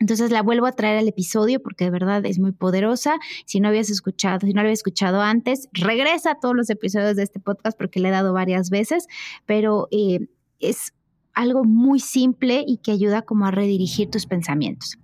Entonces 0.00 0.30
la 0.30 0.42
vuelvo 0.42 0.66
a 0.66 0.72
traer 0.72 0.98
al 0.98 1.08
episodio 1.08 1.60
porque 1.62 1.84
de 1.84 1.90
verdad 1.90 2.24
es 2.26 2.38
muy 2.38 2.52
poderosa. 2.52 3.18
Si 3.46 3.60
no 3.60 3.68
habías 3.68 3.90
escuchado, 3.90 4.40
si 4.40 4.52
no 4.52 4.62
lo 4.62 4.66
habías 4.66 4.80
escuchado 4.80 5.20
antes, 5.20 5.68
regresa 5.72 6.32
a 6.32 6.40
todos 6.40 6.54
los 6.54 6.70
episodios 6.70 7.16
de 7.16 7.22
este 7.22 7.40
podcast 7.40 7.78
porque 7.78 8.00
le 8.00 8.08
he 8.08 8.12
dado 8.12 8.32
varias 8.32 8.70
veces, 8.70 9.06
pero 9.46 9.88
eh, 9.90 10.26
es 10.58 10.92
algo 11.34 11.64
muy 11.64 12.00
simple 12.00 12.64
y 12.66 12.78
que 12.78 12.92
ayuda 12.92 13.22
como 13.22 13.46
a 13.46 13.50
redirigir 13.50 14.10
tus 14.10 14.26
pensamientos. 14.26 14.98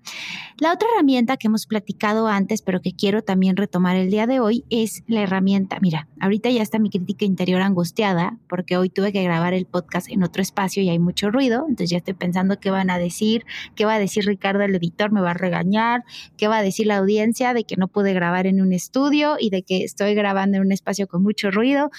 La 0.58 0.72
otra 0.72 0.88
herramienta 0.92 1.36
que 1.36 1.48
hemos 1.48 1.66
platicado 1.66 2.28
antes, 2.28 2.62
pero 2.62 2.80
que 2.80 2.92
quiero 2.92 3.22
también 3.22 3.56
retomar 3.56 3.96
el 3.96 4.10
día 4.10 4.26
de 4.26 4.40
hoy, 4.40 4.64
es 4.70 5.02
la 5.06 5.22
herramienta, 5.22 5.78
mira, 5.80 6.08
ahorita 6.20 6.50
ya 6.50 6.62
está 6.62 6.78
mi 6.78 6.90
crítica 6.90 7.24
interior 7.24 7.62
angustiada 7.62 8.38
porque 8.48 8.76
hoy 8.76 8.90
tuve 8.90 9.12
que 9.12 9.22
grabar 9.22 9.54
el 9.54 9.66
podcast 9.66 10.08
en 10.10 10.22
otro 10.22 10.42
espacio 10.42 10.82
y 10.82 10.88
hay 10.88 10.98
mucho 10.98 11.30
ruido, 11.30 11.64
entonces 11.68 11.90
ya 11.90 11.98
estoy 11.98 12.14
pensando 12.14 12.60
qué 12.60 12.70
van 12.70 12.90
a 12.90 12.98
decir, 12.98 13.44
qué 13.74 13.84
va 13.84 13.94
a 13.94 13.98
decir 13.98 14.24
Ricardo 14.26 14.62
el 14.62 14.74
editor, 14.74 15.12
me 15.12 15.20
va 15.20 15.30
a 15.30 15.34
regañar, 15.34 16.04
qué 16.36 16.46
va 16.48 16.58
a 16.58 16.62
decir 16.62 16.86
la 16.86 16.98
audiencia 16.98 17.54
de 17.54 17.64
que 17.64 17.76
no 17.76 17.88
pude 17.88 18.12
grabar 18.12 18.46
en 18.46 18.60
un 18.60 18.72
estudio 18.72 19.36
y 19.38 19.50
de 19.50 19.62
que 19.62 19.84
estoy 19.84 20.14
grabando 20.14 20.58
en 20.58 20.64
un 20.64 20.72
espacio 20.72 21.06
con 21.06 21.22
mucho 21.22 21.50
ruido. 21.50 21.90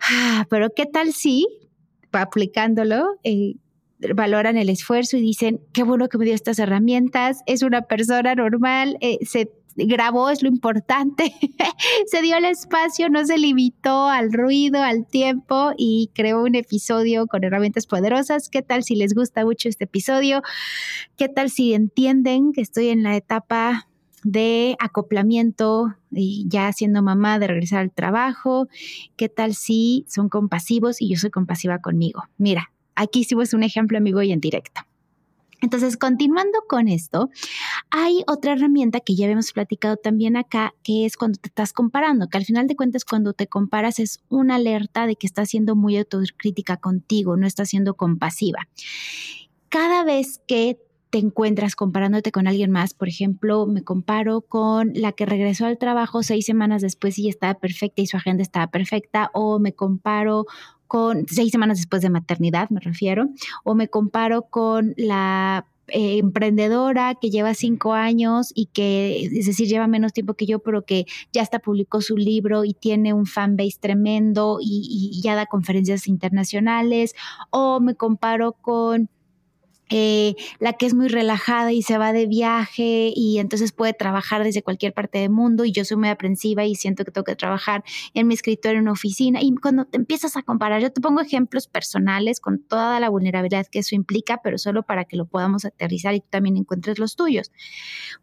Ah, 0.00 0.46
pero 0.50 0.68
qué 0.74 0.86
tal 0.86 1.12
si 1.12 1.46
aplicándolo, 2.22 3.18
eh, 3.24 3.54
valoran 4.14 4.56
el 4.56 4.68
esfuerzo 4.68 5.16
y 5.16 5.20
dicen, 5.20 5.60
qué 5.72 5.82
bueno 5.82 6.08
que 6.08 6.18
me 6.18 6.24
dio 6.24 6.34
estas 6.34 6.58
herramientas, 6.58 7.40
es 7.46 7.62
una 7.62 7.82
persona 7.82 8.34
normal, 8.34 8.96
eh, 9.00 9.18
se 9.22 9.50
grabó, 9.76 10.30
es 10.30 10.42
lo 10.42 10.48
importante, 10.48 11.32
se 12.06 12.22
dio 12.22 12.36
el 12.36 12.44
espacio, 12.44 13.08
no 13.08 13.24
se 13.24 13.38
limitó 13.38 14.08
al 14.08 14.32
ruido, 14.32 14.82
al 14.82 15.06
tiempo 15.06 15.72
y 15.76 16.10
creó 16.14 16.42
un 16.42 16.54
episodio 16.54 17.26
con 17.26 17.44
herramientas 17.44 17.86
poderosas. 17.86 18.48
¿Qué 18.48 18.62
tal 18.62 18.84
si 18.84 18.94
les 18.94 19.14
gusta 19.14 19.44
mucho 19.44 19.68
este 19.68 19.84
episodio? 19.84 20.42
¿Qué 21.16 21.28
tal 21.28 21.50
si 21.50 21.74
entienden 21.74 22.52
que 22.52 22.60
estoy 22.60 22.88
en 22.88 23.02
la 23.02 23.16
etapa 23.16 23.88
de 24.24 24.76
acoplamiento 24.80 25.94
y 26.10 26.46
ya 26.48 26.72
siendo 26.72 27.02
mamá 27.02 27.38
de 27.38 27.46
regresar 27.46 27.80
al 27.80 27.92
trabajo, 27.92 28.68
¿qué 29.16 29.28
tal 29.28 29.54
si 29.54 30.04
son 30.08 30.28
compasivos 30.28 31.00
y 31.00 31.10
yo 31.10 31.16
soy 31.16 31.30
compasiva 31.30 31.78
conmigo? 31.78 32.24
Mira, 32.38 32.72
aquí 32.94 33.20
hicimos 33.20 33.52
un 33.54 33.62
ejemplo 33.62 33.98
amigo 33.98 34.22
y 34.22 34.32
en 34.32 34.40
directo. 34.40 34.80
Entonces, 35.60 35.96
continuando 35.96 36.58
con 36.68 36.88
esto, 36.88 37.30
hay 37.90 38.22
otra 38.26 38.52
herramienta 38.52 39.00
que 39.00 39.14
ya 39.14 39.24
habíamos 39.24 39.52
platicado 39.52 39.96
también 39.96 40.36
acá, 40.36 40.74
que 40.82 41.06
es 41.06 41.16
cuando 41.16 41.38
te 41.38 41.48
estás 41.48 41.72
comparando, 41.72 42.28
que 42.28 42.36
al 42.36 42.44
final 42.44 42.66
de 42.66 42.76
cuentas 42.76 43.04
cuando 43.06 43.32
te 43.32 43.46
comparas 43.46 43.98
es 43.98 44.20
una 44.28 44.56
alerta 44.56 45.06
de 45.06 45.16
que 45.16 45.26
estás 45.26 45.48
siendo 45.48 45.74
muy 45.74 45.96
autocrítica 45.96 46.76
contigo, 46.76 47.38
no 47.38 47.46
estás 47.46 47.70
siendo 47.70 47.94
compasiva. 47.94 48.68
Cada 49.70 50.04
vez 50.04 50.42
que 50.46 50.78
te 51.14 51.20
encuentras 51.20 51.76
comparándote 51.76 52.32
con 52.32 52.48
alguien 52.48 52.72
más. 52.72 52.92
Por 52.92 53.06
ejemplo, 53.06 53.66
me 53.66 53.84
comparo 53.84 54.40
con 54.40 54.90
la 54.96 55.12
que 55.12 55.26
regresó 55.26 55.64
al 55.64 55.78
trabajo 55.78 56.24
seis 56.24 56.44
semanas 56.44 56.82
después 56.82 57.16
y 57.20 57.28
estaba 57.28 57.54
perfecta 57.54 58.02
y 58.02 58.08
su 58.08 58.16
agenda 58.16 58.42
estaba 58.42 58.66
perfecta, 58.66 59.30
o 59.32 59.60
me 59.60 59.72
comparo 59.74 60.46
con 60.88 61.28
seis 61.28 61.52
semanas 61.52 61.78
después 61.78 62.02
de 62.02 62.10
maternidad, 62.10 62.68
me 62.70 62.80
refiero, 62.80 63.28
o 63.62 63.76
me 63.76 63.86
comparo 63.86 64.42
con 64.50 64.94
la 64.96 65.68
eh, 65.86 66.18
emprendedora 66.18 67.14
que 67.14 67.30
lleva 67.30 67.54
cinco 67.54 67.92
años 67.92 68.50
y 68.52 68.66
que, 68.66 69.24
es 69.26 69.46
decir, 69.46 69.68
lleva 69.68 69.86
menos 69.86 70.12
tiempo 70.12 70.34
que 70.34 70.46
yo, 70.46 70.58
pero 70.58 70.84
que 70.84 71.06
ya 71.32 71.42
hasta 71.42 71.60
publicó 71.60 72.00
su 72.00 72.16
libro 72.16 72.64
y 72.64 72.74
tiene 72.74 73.12
un 73.12 73.26
fanbase 73.26 73.78
tremendo 73.78 74.58
y, 74.60 75.12
y 75.14 75.22
ya 75.22 75.36
da 75.36 75.46
conferencias 75.46 76.08
internacionales, 76.08 77.14
o 77.50 77.78
me 77.78 77.94
comparo 77.94 78.54
con 78.54 79.10
eh, 79.90 80.34
la 80.60 80.72
que 80.72 80.86
es 80.86 80.94
muy 80.94 81.08
relajada 81.08 81.72
y 81.72 81.82
se 81.82 81.98
va 81.98 82.12
de 82.12 82.26
viaje 82.26 83.12
y 83.14 83.38
entonces 83.38 83.72
puede 83.72 83.92
trabajar 83.92 84.42
desde 84.42 84.62
cualquier 84.62 84.94
parte 84.94 85.18
del 85.18 85.30
mundo 85.30 85.64
y 85.64 85.72
yo 85.72 85.84
soy 85.84 85.98
muy 85.98 86.08
aprensiva 86.08 86.64
y 86.64 86.74
siento 86.74 87.04
que 87.04 87.10
tengo 87.10 87.24
que 87.24 87.36
trabajar 87.36 87.84
en 88.14 88.26
mi 88.26 88.34
escritorio 88.34 88.78
en 88.78 88.84
una 88.84 88.92
oficina 88.92 89.40
y 89.42 89.54
cuando 89.56 89.84
te 89.84 89.96
empiezas 89.98 90.36
a 90.36 90.42
comparar, 90.42 90.80
yo 90.80 90.90
te 90.90 91.00
pongo 91.00 91.20
ejemplos 91.20 91.66
personales 91.66 92.40
con 92.40 92.60
toda 92.60 92.98
la 92.98 93.10
vulnerabilidad 93.10 93.66
que 93.66 93.80
eso 93.80 93.94
implica, 93.94 94.40
pero 94.42 94.56
solo 94.58 94.84
para 94.84 95.04
que 95.04 95.16
lo 95.16 95.26
podamos 95.26 95.64
aterrizar 95.64 96.14
y 96.14 96.20
tú 96.20 96.28
también 96.30 96.56
encuentres 96.56 96.98
los 96.98 97.14
tuyos. 97.14 97.52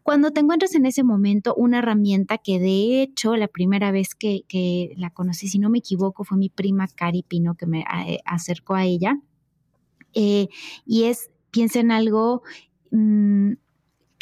Cuando 0.02 0.32
te 0.32 0.40
encuentres 0.40 0.74
en 0.74 0.86
ese 0.86 1.04
momento 1.04 1.54
una 1.54 1.78
herramienta 1.78 2.38
que 2.38 2.58
de 2.58 3.02
hecho 3.02 3.36
la 3.36 3.48
primera 3.48 3.92
vez 3.92 4.14
que, 4.14 4.42
que 4.48 4.94
la 4.96 5.10
conocí, 5.10 5.48
si 5.48 5.58
no 5.58 5.70
me 5.70 5.78
equivoco, 5.78 6.24
fue 6.24 6.38
mi 6.38 6.48
prima 6.48 6.88
Cari 6.88 7.22
Pino 7.22 7.54
que 7.54 7.66
me 7.66 7.80
eh, 7.80 8.18
acercó 8.24 8.74
a 8.74 8.84
ella. 8.84 9.18
Eh, 10.14 10.48
y 10.84 11.04
es 11.04 11.30
piensa 11.52 11.78
en 11.78 11.92
algo 11.92 12.42
mm, 12.90 13.52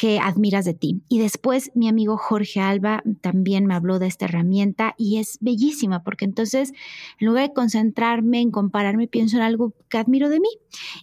que 0.01 0.17
admiras 0.17 0.65
de 0.65 0.73
ti. 0.73 1.03
Y 1.09 1.19
después 1.19 1.69
mi 1.75 1.87
amigo 1.87 2.17
Jorge 2.17 2.59
Alba 2.59 3.03
también 3.21 3.67
me 3.67 3.75
habló 3.75 3.99
de 3.99 4.07
esta 4.07 4.25
herramienta 4.25 4.95
y 4.97 5.19
es 5.19 5.37
bellísima 5.41 6.03
porque 6.03 6.25
entonces 6.25 6.73
en 7.19 7.27
lugar 7.27 7.49
de 7.49 7.53
concentrarme 7.53 8.41
en 8.41 8.49
compararme, 8.49 9.07
pienso 9.07 9.37
en 9.37 9.43
algo 9.43 9.75
que 9.89 9.99
admiro 9.99 10.29
de 10.29 10.39
mí 10.39 10.49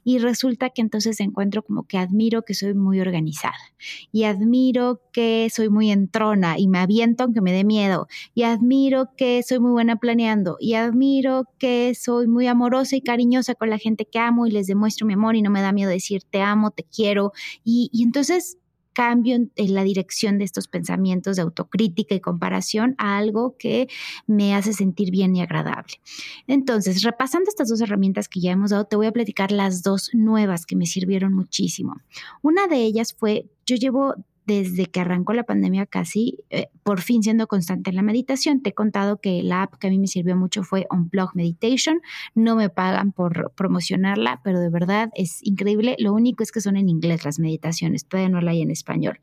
y 0.02 0.18
resulta 0.18 0.70
que 0.70 0.82
entonces 0.82 1.20
encuentro 1.20 1.62
como 1.62 1.86
que 1.86 1.96
admiro 1.96 2.42
que 2.42 2.54
soy 2.54 2.74
muy 2.74 3.00
organizada 3.00 3.54
y 4.10 4.24
admiro 4.24 5.00
que 5.12 5.46
soy 5.54 5.68
muy 5.68 5.92
entrona 5.92 6.58
y 6.58 6.66
me 6.66 6.80
aviento 6.80 7.22
aunque 7.22 7.40
me 7.40 7.52
dé 7.52 7.62
miedo 7.62 8.08
y 8.34 8.42
admiro 8.42 9.10
que 9.16 9.44
soy 9.44 9.60
muy 9.60 9.70
buena 9.70 9.94
planeando 9.94 10.56
y 10.58 10.74
admiro 10.74 11.44
que 11.58 11.94
soy 11.94 12.26
muy 12.26 12.48
amorosa 12.48 12.96
y 12.96 13.00
cariñosa 13.00 13.54
con 13.54 13.70
la 13.70 13.78
gente 13.78 14.06
que 14.06 14.18
amo 14.18 14.48
y 14.48 14.50
les 14.50 14.66
demuestro 14.66 15.06
mi 15.06 15.12
amor 15.12 15.36
y 15.36 15.42
no 15.42 15.50
me 15.50 15.62
da 15.62 15.70
miedo 15.70 15.88
decir 15.88 16.22
te 16.28 16.42
amo, 16.42 16.72
te 16.72 16.82
quiero 16.82 17.30
y, 17.62 17.90
y 17.92 18.02
entonces 18.02 18.58
cambio 18.98 19.36
en, 19.36 19.74
la 19.74 19.84
dirección 19.84 20.38
de 20.38 20.44
estos 20.44 20.66
pensamientos 20.66 21.36
de 21.36 21.42
autocrítica 21.42 22.16
y 22.16 22.20
comparación 22.20 22.96
a 22.98 23.16
algo 23.16 23.54
que 23.56 23.86
me 24.26 24.56
hace 24.56 24.72
sentir 24.72 25.12
bien 25.12 25.36
y 25.36 25.40
agradable. 25.40 26.00
Entonces, 26.48 27.04
repasando 27.04 27.48
estas 27.48 27.68
dos 27.68 27.80
herramientas 27.80 28.26
que 28.26 28.40
ya 28.40 28.50
hemos 28.50 28.70
dado, 28.70 28.86
te 28.86 28.96
voy 28.96 29.06
a 29.06 29.12
platicar 29.12 29.52
las 29.52 29.84
dos 29.84 30.10
nuevas 30.14 30.66
que 30.66 30.74
me 30.74 30.84
sirvieron 30.84 31.32
muchísimo. 31.32 31.94
Una 32.42 32.66
de 32.66 32.78
ellas 32.78 33.14
fue, 33.16 33.48
yo 33.64 33.76
llevo 33.76 34.16
desde 34.48 34.86
que 34.86 35.00
arrancó 35.00 35.34
la 35.34 35.44
pandemia 35.44 35.84
casi, 35.84 36.38
eh, 36.48 36.68
por 36.82 37.02
fin 37.02 37.22
siendo 37.22 37.46
constante 37.46 37.90
en 37.90 37.96
la 37.96 38.02
meditación. 38.02 38.62
Te 38.62 38.70
he 38.70 38.72
contado 38.72 39.20
que 39.20 39.42
la 39.42 39.62
app 39.62 39.74
que 39.74 39.88
a 39.88 39.90
mí 39.90 39.98
me 39.98 40.06
sirvió 40.06 40.36
mucho 40.36 40.62
fue 40.62 40.86
Unplug 40.90 41.32
Meditation. 41.34 42.00
No 42.34 42.56
me 42.56 42.70
pagan 42.70 43.12
por 43.12 43.52
promocionarla, 43.54 44.40
pero 44.42 44.58
de 44.58 44.70
verdad 44.70 45.10
es 45.14 45.40
increíble. 45.42 45.96
Lo 45.98 46.14
único 46.14 46.42
es 46.42 46.50
que 46.50 46.62
son 46.62 46.78
en 46.78 46.88
inglés 46.88 47.26
las 47.26 47.38
meditaciones, 47.38 48.06
todavía 48.06 48.30
no 48.30 48.40
la 48.40 48.52
hay 48.52 48.62
en 48.62 48.70
español. 48.70 49.20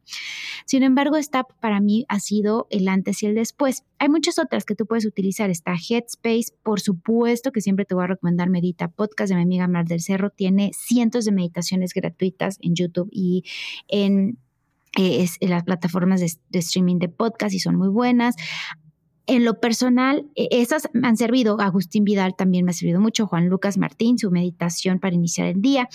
Sin 0.65 0.83
embargo, 0.83 1.17
esta 1.17 1.39
app 1.39 1.53
para 1.59 1.81
mí 1.81 2.05
ha 2.07 2.19
sido 2.19 2.67
el 2.69 2.87
antes 2.87 3.23
y 3.23 3.25
el 3.25 3.33
después. 3.33 3.83
Hay 3.97 4.09
muchas 4.09 4.37
otras 4.37 4.63
que 4.63 4.75
tú 4.75 4.85
puedes 4.85 5.07
utilizar. 5.07 5.49
Está 5.49 5.73
Headspace, 5.73 6.53
por 6.61 6.81
supuesto 6.81 7.51
que 7.51 7.61
siempre 7.61 7.85
te 7.85 7.95
voy 7.95 8.03
a 8.03 8.07
recomendar 8.07 8.51
Medita 8.51 8.89
Podcast 8.89 9.29
de 9.29 9.37
mi 9.37 9.41
amiga 9.41 9.67
Mar 9.67 9.85
del 9.85 10.01
Cerro. 10.01 10.29
Tiene 10.29 10.69
cientos 10.75 11.25
de 11.25 11.31
meditaciones 11.31 11.95
gratuitas 11.95 12.59
en 12.61 12.75
YouTube 12.75 13.09
y 13.11 13.43
en 13.87 14.37
es, 14.97 15.37
las 15.41 15.63
plataformas 15.63 16.19
de, 16.19 16.59
streaming 16.59 16.99
de 16.99 17.09
podcast 17.09 17.53
y 17.53 17.59
son 17.59 17.75
muy 17.75 17.89
buenas. 17.89 18.35
En 19.27 19.43
lo 19.43 19.59
personal, 19.59 20.27
e, 20.35 20.47
esas 20.51 20.87
me 20.93 21.07
han 21.07 21.17
servido. 21.17 21.59
Agustín 21.59 22.03
Vidal 22.03 22.35
también 22.35 22.65
me 22.65 22.71
ha 22.71 22.73
servido 22.73 22.99
mucho. 22.99 23.27
Juan 23.27 23.47
Lucas 23.47 23.77
Martín, 23.77 24.19
su 24.19 24.29
meditación 24.31 24.99
para 24.99 25.15
iniciar 25.15 25.47
el 25.47 25.61
día. 25.61 25.89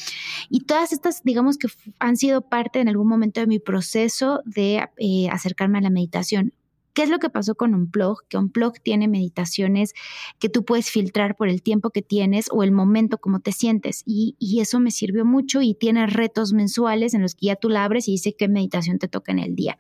Y 0.49 0.65
todas 0.65 0.93
estas, 0.93 1.23
digamos 1.23 1.57
que 1.57 1.69
han 1.99 2.17
sido 2.17 2.43
parte 2.43 2.81
en 2.81 2.89
algún 2.89 3.09
momento 3.09 3.41
de 3.41 3.47
mi 3.47 3.59
proceso 3.59 4.41
de 4.45 4.85
eh, 4.99 5.29
acercarme 5.31 5.79
a 5.79 5.83
la 5.83 5.91
meditación. 5.91 6.53
¿Qué 7.01 7.05
es 7.05 7.11
lo 7.11 7.19
que 7.19 7.31
pasó 7.31 7.55
con 7.55 7.75
Unplug? 7.75 8.27
Que 8.29 8.37
Unplug 8.37 8.75
tiene 8.83 9.09
meditaciones 9.09 9.95
que 10.39 10.51
tú 10.51 10.67
puedes 10.67 10.91
filtrar 10.91 11.35
por 11.35 11.49
el 11.49 11.63
tiempo 11.63 11.89
que 11.89 12.03
tienes 12.03 12.51
o 12.53 12.63
el 12.63 12.73
momento 12.73 13.17
como 13.17 13.41
te 13.41 13.53
sientes. 13.53 14.03
Y, 14.05 14.37
eso 14.61 14.81
me 14.81 14.91
sirvió 14.91 15.25
mucho 15.25 15.63
y 15.63 15.73
tiene 15.73 16.07
retos 16.07 16.53
mensuales 16.53 17.15
en 17.15 17.23
los 17.23 17.35
que 17.35 17.47
ya 17.47 17.57
tú 17.57 17.71
la 17.71 17.85
abres 17.85 18.07
y 18.07 18.11
dice 18.11 18.35
qué 18.37 18.49
meditación 18.49 18.99
te 18.99 19.09
toca 19.09 19.33
en 19.33 19.39
el 19.39 19.57
día. 19.57 19.79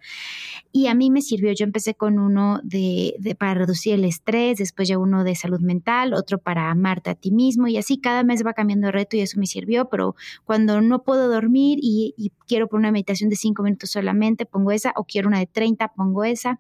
Y 0.73 0.87
a 0.87 0.95
mí 0.95 1.11
me 1.11 1.21
sirvió, 1.21 1.53
yo 1.53 1.65
empecé 1.65 1.93
con 1.95 2.19
uno 2.19 2.59
de, 2.62 3.37
para 3.39 3.53
reducir 3.53 3.93
el 3.93 4.07
estrés, 4.07 4.57
después 4.57 4.89
ya 4.89 4.97
uno 4.97 5.23
de 5.23 5.35
salud 5.35 5.61
mental, 5.61 6.15
otro 6.15 6.39
para 6.39 6.71
amarte 6.71 7.11
a 7.11 7.15
ti 7.15 7.33
mismo 7.33 7.69
y 7.69 7.77
así 7.77 7.99
cada 7.99 8.23
mes 8.23 8.47
va 8.47 8.55
cambiando 8.55 8.87
el 8.87 8.95
reto 8.95 9.19
y 9.19 9.21
eso 9.21 9.39
me 9.39 9.47
sirvió, 9.47 9.91
pero 9.91 10.15
cuando 10.47 10.81
no 10.81 11.03
puedo 11.03 11.29
dormir 11.29 11.81
y, 11.83 12.33
quiero 12.47 12.67
poner 12.67 12.85
una 12.85 12.93
meditación 12.93 13.29
de 13.29 13.37
cinco 13.37 13.62
minutos 13.62 13.91
solamente, 13.91 14.47
pongo 14.47 14.73
esa 14.73 14.95
o 14.97 15.05
quiero 15.05 15.29
una 15.29 15.39
de 15.39 15.47
30, 15.47 15.89
pongo 15.89 16.25
esa 16.25 16.59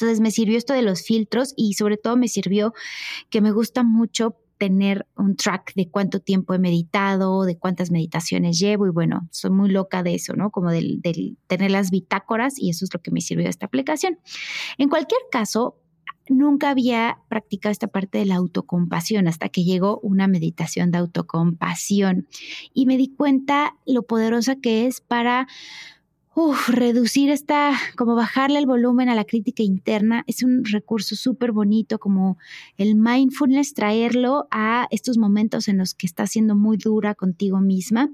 Entonces 0.00 0.20
me 0.20 0.30
sirvió 0.30 0.56
esto 0.56 0.72
de 0.72 0.82
los 0.82 1.02
filtros 1.02 1.52
y 1.56 1.74
sobre 1.74 1.96
todo 1.96 2.16
me 2.16 2.28
sirvió 2.28 2.72
que 3.28 3.40
me 3.40 3.52
gusta 3.52 3.82
mucho 3.82 4.36
tener 4.60 5.06
un 5.16 5.36
track 5.36 5.72
de 5.74 5.88
cuánto 5.88 6.20
tiempo 6.20 6.52
he 6.52 6.58
meditado, 6.58 7.44
de 7.44 7.56
cuántas 7.56 7.90
meditaciones 7.90 8.58
llevo 8.58 8.86
y 8.86 8.90
bueno, 8.90 9.26
soy 9.30 9.50
muy 9.50 9.70
loca 9.70 10.02
de 10.02 10.14
eso, 10.14 10.34
¿no? 10.34 10.50
Como 10.50 10.70
del, 10.70 11.00
tener 11.46 11.70
las 11.70 11.90
bitácoras 11.90 12.58
y 12.58 12.68
eso 12.68 12.84
es 12.84 12.92
lo 12.92 13.00
que 13.00 13.10
me 13.10 13.22
sirvió 13.22 13.48
esta 13.48 13.64
aplicación. 13.64 14.18
En 14.76 14.90
cualquier 14.90 15.20
caso, 15.32 15.78
nunca 16.28 16.68
había 16.68 17.20
practicado 17.28 17.72
esta 17.72 17.86
parte 17.86 18.18
de 18.18 18.26
la 18.26 18.36
autocompasión 18.36 19.28
hasta 19.28 19.48
que 19.48 19.64
llegó 19.64 19.98
una 20.02 20.28
meditación 20.28 20.90
de 20.90 20.98
autocompasión 20.98 22.28
y 22.74 22.84
me 22.84 22.98
di 22.98 23.14
cuenta 23.14 23.76
lo 23.86 24.02
poderosa 24.02 24.56
que 24.56 24.86
es 24.86 25.00
para 25.00 25.48
Uf, 26.32 26.68
reducir 26.68 27.28
esta, 27.28 27.76
como 27.96 28.14
bajarle 28.14 28.60
el 28.60 28.66
volumen 28.66 29.08
a 29.08 29.16
la 29.16 29.24
crítica 29.24 29.64
interna, 29.64 30.22
es 30.28 30.44
un 30.44 30.64
recurso 30.64 31.16
súper 31.16 31.50
bonito, 31.50 31.98
como 31.98 32.38
el 32.76 32.94
mindfulness, 32.94 33.74
traerlo 33.74 34.46
a 34.52 34.86
estos 34.92 35.18
momentos 35.18 35.66
en 35.66 35.78
los 35.78 35.92
que 35.92 36.06
estás 36.06 36.30
siendo 36.30 36.54
muy 36.54 36.76
dura 36.76 37.16
contigo 37.16 37.60
misma. 37.60 38.10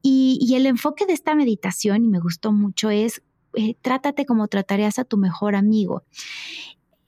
Y, 0.00 0.54
el 0.54 0.64
enfoque 0.64 1.04
de 1.04 1.12
esta 1.12 1.34
meditación, 1.34 2.04
y 2.04 2.08
me 2.08 2.20
gustó 2.20 2.52
mucho, 2.52 2.88
es 2.88 3.22
eh, 3.54 3.76
trátate 3.82 4.24
como 4.24 4.48
tratarías 4.48 4.98
a 4.98 5.04
tu 5.04 5.18
mejor 5.18 5.54
amigo. 5.54 6.04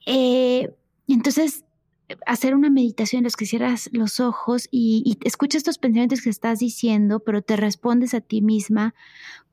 Eh, 0.05 0.71
entonces, 1.07 1.64
hacer 2.25 2.55
una 2.55 2.69
meditación 2.69 3.19
en 3.19 3.23
los 3.23 3.35
que 3.35 3.45
cierras 3.45 3.89
los 3.91 4.19
ojos 4.19 4.67
y, 4.71 5.01
y 5.05 5.27
escuchas 5.27 5.59
estos 5.59 5.77
pensamientos 5.77 6.21
que 6.21 6.29
estás 6.29 6.59
diciendo, 6.59 7.19
pero 7.19 7.41
te 7.41 7.55
respondes 7.55 8.13
a 8.13 8.21
ti 8.21 8.41
misma 8.41 8.93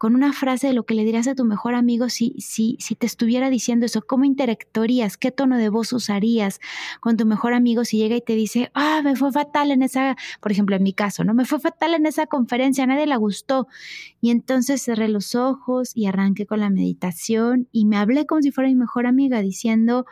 con 0.02 0.16
una 0.16 0.32
frase 0.32 0.66
de 0.66 0.72
lo 0.72 0.84
que 0.84 0.94
le 0.94 1.04
dirías 1.04 1.28
a 1.28 1.36
tu 1.36 1.44
mejor 1.44 1.76
amigo 1.76 2.08
si, 2.08 2.34
si, 2.40 2.76
si 2.80 2.96
te 2.96 3.06
estuviera 3.06 3.50
diciendo 3.50 3.86
eso, 3.86 4.02
cómo 4.02 4.24
interactuarías, 4.24 5.16
qué 5.16 5.30
tono 5.30 5.56
de 5.56 5.68
voz 5.68 5.92
usarías 5.92 6.58
con 6.98 7.16
tu 7.16 7.24
mejor 7.24 7.54
amigo 7.54 7.84
si 7.84 7.98
llega 7.98 8.16
y 8.16 8.20
te 8.20 8.34
dice, 8.34 8.72
ah, 8.74 9.00
me 9.04 9.14
fue 9.14 9.30
fatal 9.30 9.70
en 9.70 9.82
esa, 9.82 10.16
por 10.40 10.50
ejemplo, 10.50 10.74
en 10.74 10.82
mi 10.82 10.92
caso, 10.92 11.22
¿no? 11.22 11.34
Me 11.34 11.44
fue 11.44 11.60
fatal 11.60 11.94
en 11.94 12.04
esa 12.06 12.26
conferencia, 12.26 12.82
a 12.82 12.88
nadie 12.88 13.06
le 13.06 13.16
gustó. 13.16 13.68
Y 14.20 14.30
entonces 14.30 14.82
cerré 14.82 15.08
los 15.08 15.36
ojos 15.36 15.92
y 15.94 16.06
arranqué 16.06 16.46
con 16.46 16.58
la 16.58 16.68
meditación 16.68 17.68
y 17.70 17.86
me 17.86 17.96
hablé 17.96 18.26
como 18.26 18.42
si 18.42 18.50
fuera 18.50 18.68
mi 18.68 18.74
mejor 18.74 19.06
amiga 19.06 19.40
diciendo, 19.40 20.04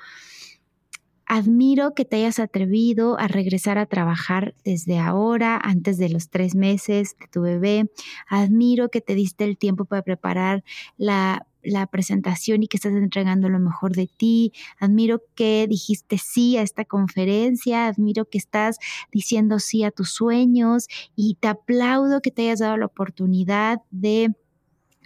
Admiro 1.32 1.94
que 1.94 2.04
te 2.04 2.16
hayas 2.16 2.40
atrevido 2.40 3.16
a 3.16 3.28
regresar 3.28 3.78
a 3.78 3.86
trabajar 3.86 4.56
desde 4.64 4.98
ahora, 4.98 5.60
antes 5.62 5.96
de 5.96 6.08
los 6.08 6.28
tres 6.28 6.56
meses 6.56 7.14
de 7.20 7.28
tu 7.28 7.42
bebé. 7.42 7.88
Admiro 8.26 8.88
que 8.88 9.00
te 9.00 9.14
diste 9.14 9.44
el 9.44 9.56
tiempo 9.56 9.84
para 9.84 10.02
preparar 10.02 10.64
la, 10.96 11.46
la 11.62 11.86
presentación 11.86 12.64
y 12.64 12.66
que 12.66 12.78
estás 12.78 12.94
entregando 12.94 13.48
lo 13.48 13.60
mejor 13.60 13.94
de 13.94 14.08
ti. 14.08 14.52
Admiro 14.80 15.22
que 15.36 15.68
dijiste 15.68 16.18
sí 16.18 16.56
a 16.56 16.62
esta 16.62 16.84
conferencia. 16.84 17.86
Admiro 17.86 18.24
que 18.24 18.38
estás 18.38 18.78
diciendo 19.12 19.60
sí 19.60 19.84
a 19.84 19.92
tus 19.92 20.10
sueños 20.10 20.88
y 21.14 21.36
te 21.36 21.46
aplaudo 21.46 22.22
que 22.22 22.32
te 22.32 22.42
hayas 22.42 22.58
dado 22.58 22.76
la 22.76 22.86
oportunidad 22.86 23.82
de 23.92 24.34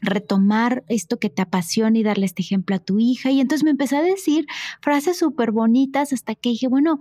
retomar 0.04 0.84
esto 0.88 1.18
que 1.18 1.30
te 1.30 1.42
apasiona 1.42 1.98
y 1.98 2.02
darle 2.02 2.26
este 2.26 2.42
ejemplo 2.42 2.76
a 2.76 2.78
tu 2.78 2.98
hija. 2.98 3.30
Y 3.30 3.40
entonces 3.40 3.64
me 3.64 3.70
empecé 3.70 3.96
a 3.96 4.02
decir 4.02 4.46
frases 4.80 5.18
súper 5.18 5.50
bonitas 5.50 6.12
hasta 6.12 6.34
que 6.34 6.50
dije, 6.50 6.68
bueno, 6.68 7.00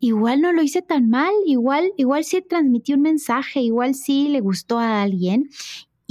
igual 0.00 0.40
no 0.40 0.52
lo 0.52 0.62
hice 0.62 0.82
tan 0.82 1.08
mal, 1.08 1.32
igual, 1.46 1.92
igual 1.96 2.24
sí 2.24 2.42
transmití 2.42 2.94
un 2.94 3.02
mensaje, 3.02 3.60
igual 3.60 3.94
sí 3.94 4.28
le 4.28 4.40
gustó 4.40 4.78
a 4.78 5.02
alguien. 5.02 5.50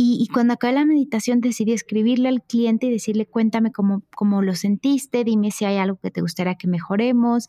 Y, 0.02 0.30
cuando 0.32 0.54
acabé 0.54 0.72
la 0.72 0.86
meditación 0.86 1.42
decidí 1.42 1.74
escribirle 1.74 2.30
al 2.30 2.42
cliente 2.42 2.88
y 2.88 2.90
decirle, 2.90 3.26
cuéntame 3.26 3.74
cómo, 3.74 4.02
cómo 4.16 4.42
lo 4.42 4.56
sentiste, 4.56 5.26
dime 5.26 5.52
si 5.52 5.66
hay 5.66 5.76
algo 5.76 6.00
que 6.02 6.10
te 6.10 6.22
gustaría 6.22 6.56
que 6.56 6.70
mejoremos. 6.70 7.48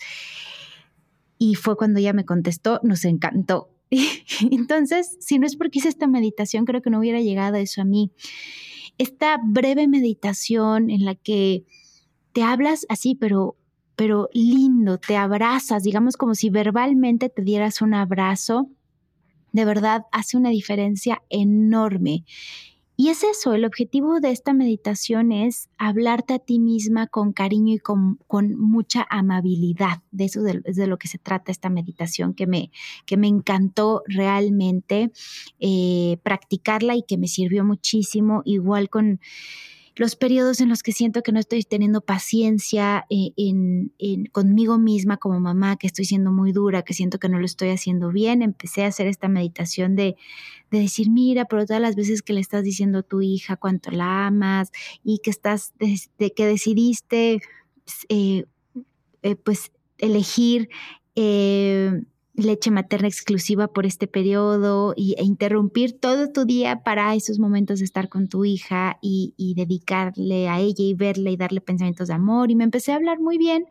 Y 1.39 1.55
fue 1.55 1.77
cuando 1.77 2.01
ella 2.01 2.13
me 2.13 2.25
contestó, 2.25 2.81
nos 2.83 3.05
encantó. 3.05 3.71
Entonces, 4.51 5.17
si 5.21 5.39
no 5.39 5.47
es 5.47 5.55
porque 5.55 5.79
hice 5.79 5.91
esta 5.91 6.09
meditación, 6.09 6.65
creo 6.65 6.83
que 6.83 6.91
no 6.91 6.99
hubiera 6.99 7.21
llegado 7.21 7.57
eso 7.57 7.83
a 7.83 7.85
mí 7.85 8.11
esta 9.01 9.41
breve 9.43 9.89
meditación 9.89 10.91
en 10.91 11.07
la 11.07 11.15
que 11.15 11.65
te 12.33 12.43
hablas 12.43 12.85
así, 12.91 13.15
pero, 13.15 13.57
pero 13.97 14.29
lindo, 14.35 14.99
te 14.99 15.17
abrazas, 15.17 15.85
digamos 15.85 16.19
como 16.19 16.35
si 16.35 16.51
verbalmente 16.51 17.31
te 17.31 17.41
dieras 17.41 17.81
un 17.81 17.95
abrazo, 17.95 18.69
de 19.53 19.65
verdad 19.65 20.05
hace 20.13 20.37
una 20.37 20.51
diferencia 20.51 21.23
enorme. 21.31 22.25
Y 23.01 23.09
es 23.09 23.25
eso, 23.25 23.55
el 23.55 23.65
objetivo 23.65 24.21
de 24.21 24.31
esta 24.31 24.53
meditación 24.53 25.33
es 25.33 25.71
hablarte 25.79 26.35
a 26.35 26.39
ti 26.39 26.59
misma 26.59 27.07
con 27.07 27.33
cariño 27.33 27.73
y 27.73 27.79
con, 27.79 28.19
mucha 28.59 29.07
amabilidad. 29.09 30.03
De 30.11 30.27
eso 30.27 30.43
es 30.47 30.77
de 30.77 30.87
lo 30.87 30.99
que 30.99 31.09
se 31.09 31.17
trata 31.17 31.51
esta 31.51 31.71
meditación, 31.71 32.35
que 32.35 32.47
me, 32.47 32.71
que 33.07 33.17
me 33.17 33.27
encantó 33.27 34.03
realmente 34.07 35.13
eh, 35.61 36.19
practicarla 36.23 36.95
y 36.95 37.03
que 37.03 37.17
me 37.17 37.27
sirvió 37.27 37.65
muchísimo, 37.65 38.43
igual 38.45 38.91
con 38.91 39.19
los 40.01 40.17
periodos 40.17 40.63
en 40.63 40.71
los 40.71 40.83
que 40.83 40.93
siento 40.93 41.23
que 41.23 41.31
no 41.31 41.39
estoy 41.39 41.63
teniendo 41.63 42.01
paciencia 42.01 43.05
eh, 43.11 43.33
en, 43.37 43.93
conmigo 44.33 44.79
misma 44.79 45.19
como 45.19 45.41
mamá, 45.41 45.77
que 45.77 45.87
estoy 45.87 46.07
siendo 46.07 46.33
muy 46.33 46.53
dura, 46.53 46.81
que 46.85 46.95
siento 46.95 47.19
que 47.19 47.29
no 47.29 47.39
lo 47.39 47.45
estoy 47.45 47.69
haciendo 47.69 48.09
bien, 48.09 48.41
empecé 48.41 48.85
a 48.85 48.87
hacer 48.87 49.07
esta 49.09 49.29
meditación 49.29 49.97
de, 49.97 50.17
decir, 50.71 51.11
mira, 51.11 51.45
pero 51.45 51.67
todas 51.67 51.83
las 51.83 51.97
veces 51.97 52.23
que 52.23 52.33
le 52.33 52.41
estás 52.41 52.65
diciendo 52.65 53.01
a 53.01 53.03
tu 53.03 53.21
hija 53.21 53.57
cuánto 53.57 53.91
la 53.91 54.29
amas 54.29 54.73
y 55.05 55.19
que 55.19 55.29
estás, 55.29 55.75
de, 55.79 56.33
que 56.33 56.47
decidiste, 56.47 57.43
eh, 58.09 58.47
eh, 59.23 59.37
pues 59.37 59.71
elegir 59.99 60.71
leche 62.45 62.71
materna 62.71 63.09
exclusiva 63.09 63.69
por 63.69 63.87
este 63.87 64.07
periodo 64.07 64.95
y, 64.97 65.15
e 65.19 65.25
interrumpir 65.25 65.99
todo 65.99 66.31
tu 66.31 66.45
día 66.45 66.83
para 66.83 67.15
esos 67.15 67.39
momentos 67.39 67.79
de 67.79 67.85
estar 67.85 68.09
con 68.09 68.29
tu 68.29 68.45
hija 68.45 68.99
y, 69.01 69.55
dedicarle 69.57 70.49
a 70.49 70.61
ella 70.61 70.85
y 70.85 70.95
verle 70.95 71.33
y 71.33 71.37
darle 71.37 71.61
pensamientos 71.61 72.09
de 72.09 72.15
amor. 72.15 72.51
Y 72.51 72.57
me 72.57 72.65
empecé 72.65 72.93
a 72.93 72.97
hablar 72.97 73.21
muy 73.21 73.39
bien. 73.39 73.67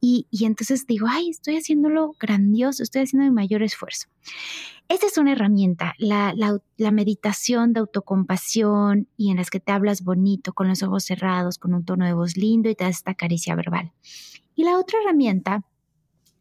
Y, 0.00 0.26
entonces 0.40 0.86
digo, 0.86 1.06
ay, 1.10 1.30
estoy 1.30 1.56
haciéndolo 1.56 2.14
grandioso, 2.20 2.82
estoy 2.82 3.02
haciendo 3.02 3.24
mi 3.28 3.34
mayor 3.34 3.62
esfuerzo. 3.62 4.06
Esta 4.88 5.06
es 5.06 5.18
una 5.18 5.32
herramienta, 5.32 5.94
la, 5.98 6.34
la, 6.34 6.90
meditación 6.90 7.72
de 7.72 7.80
autocompasión 7.80 9.08
y 9.16 9.30
en 9.30 9.36
las 9.36 9.50
que 9.50 9.60
te 9.60 9.72
hablas 9.72 10.02
bonito, 10.02 10.52
con 10.52 10.68
los 10.68 10.82
ojos 10.82 11.04
cerrados, 11.04 11.58
con 11.58 11.74
un 11.74 11.84
tono 11.84 12.06
de 12.06 12.14
voz 12.14 12.36
lindo 12.36 12.70
y 12.70 12.74
te 12.74 12.84
das 12.84 12.96
esta 12.96 13.14
caricia 13.14 13.54
verbal. 13.54 13.92
Y 14.54 14.64
la 14.64 14.78
otra 14.78 14.98
herramienta 15.00 15.64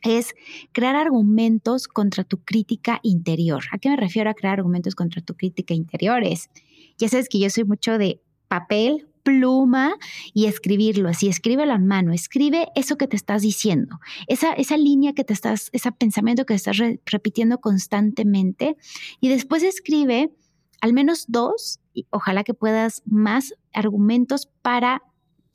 es 0.01 0.35
crear 0.71 0.95
argumentos 0.95 1.87
contra 1.87 2.23
tu 2.23 2.37
crítica 2.39 2.99
interior. 3.03 3.63
¿A 3.71 3.77
qué 3.77 3.89
me 3.89 3.97
refiero 3.97 4.29
a 4.29 4.33
crear 4.33 4.59
argumentos 4.59 4.95
contra 4.95 5.21
tu 5.21 5.35
crítica 5.35 5.73
interior? 5.73 6.23
Es, 6.23 6.49
ya 6.97 7.09
sabes 7.09 7.29
que 7.29 7.39
yo 7.39 7.49
soy 7.49 7.63
mucho 7.63 7.97
de 7.97 8.21
papel, 8.47 9.07
pluma 9.23 9.95
y 10.33 10.45
escribirlo 10.45 11.09
así, 11.09 11.27
escribe 11.27 11.65
la 11.65 11.77
mano, 11.77 12.13
escribe 12.13 12.69
eso 12.75 12.97
que 12.97 13.09
te 13.09 13.17
estás 13.17 13.41
diciendo, 13.41 13.99
esa, 14.27 14.53
esa 14.53 14.77
línea 14.77 15.11
que 15.11 15.25
te 15.25 15.33
estás, 15.33 15.69
ese 15.73 15.91
pensamiento 15.91 16.45
que 16.45 16.53
estás 16.53 16.77
repitiendo 17.05 17.57
constantemente 17.57 18.77
y 19.19 19.27
después 19.27 19.63
escribe 19.63 20.31
al 20.79 20.93
menos 20.93 21.25
dos, 21.27 21.81
ojalá 22.09 22.45
que 22.45 22.53
puedas 22.53 23.01
más 23.05 23.53
argumentos 23.73 24.47
para 24.61 25.01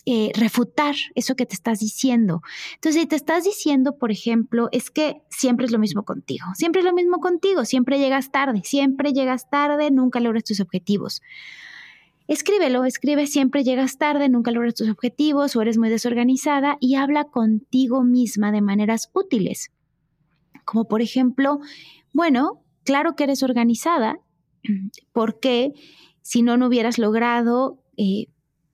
eh, 0.04 0.32
refutar 0.34 0.96
eso 1.14 1.36
que 1.36 1.46
te 1.46 1.54
estás 1.54 1.78
diciendo. 1.78 2.42
Entonces, 2.74 3.02
si 3.02 3.06
te 3.06 3.14
estás 3.14 3.44
diciendo, 3.44 3.98
por 3.98 4.10
ejemplo, 4.10 4.68
es 4.72 4.90
que 4.90 5.22
siempre 5.30 5.66
es 5.66 5.72
lo 5.72 5.78
mismo 5.78 6.04
contigo, 6.04 6.44
siempre 6.54 6.80
es 6.80 6.84
lo 6.84 6.92
mismo 6.92 7.18
contigo, 7.18 7.64
siempre 7.64 8.00
llegas 8.00 8.32
tarde, 8.32 8.62
siempre 8.64 9.12
llegas 9.12 9.48
tarde, 9.48 9.92
nunca 9.92 10.18
logras 10.18 10.42
tus 10.42 10.60
objetivos. 10.60 11.22
Escríbelo, 12.26 12.84
escribe 12.84 13.26
siempre 13.26 13.62
llegas 13.62 13.98
tarde, 13.98 14.28
nunca 14.28 14.50
logras 14.50 14.74
tus 14.74 14.88
objetivos 14.88 15.54
o 15.54 15.62
eres 15.62 15.78
muy 15.78 15.88
desorganizada 15.88 16.78
y 16.80 16.96
habla 16.96 17.24
contigo 17.24 18.02
misma 18.02 18.50
de 18.50 18.60
maneras 18.60 19.10
útiles. 19.12 19.70
Como 20.64 20.88
por 20.88 21.02
ejemplo, 21.02 21.60
bueno, 22.12 22.62
claro 22.84 23.14
que 23.14 23.24
eres 23.24 23.42
organizada, 23.42 24.18
porque 25.12 25.74
si 26.22 26.42
no, 26.42 26.56
no 26.56 26.66
hubieras 26.66 26.98
logrado 26.98 27.78
eh, 27.96 28.26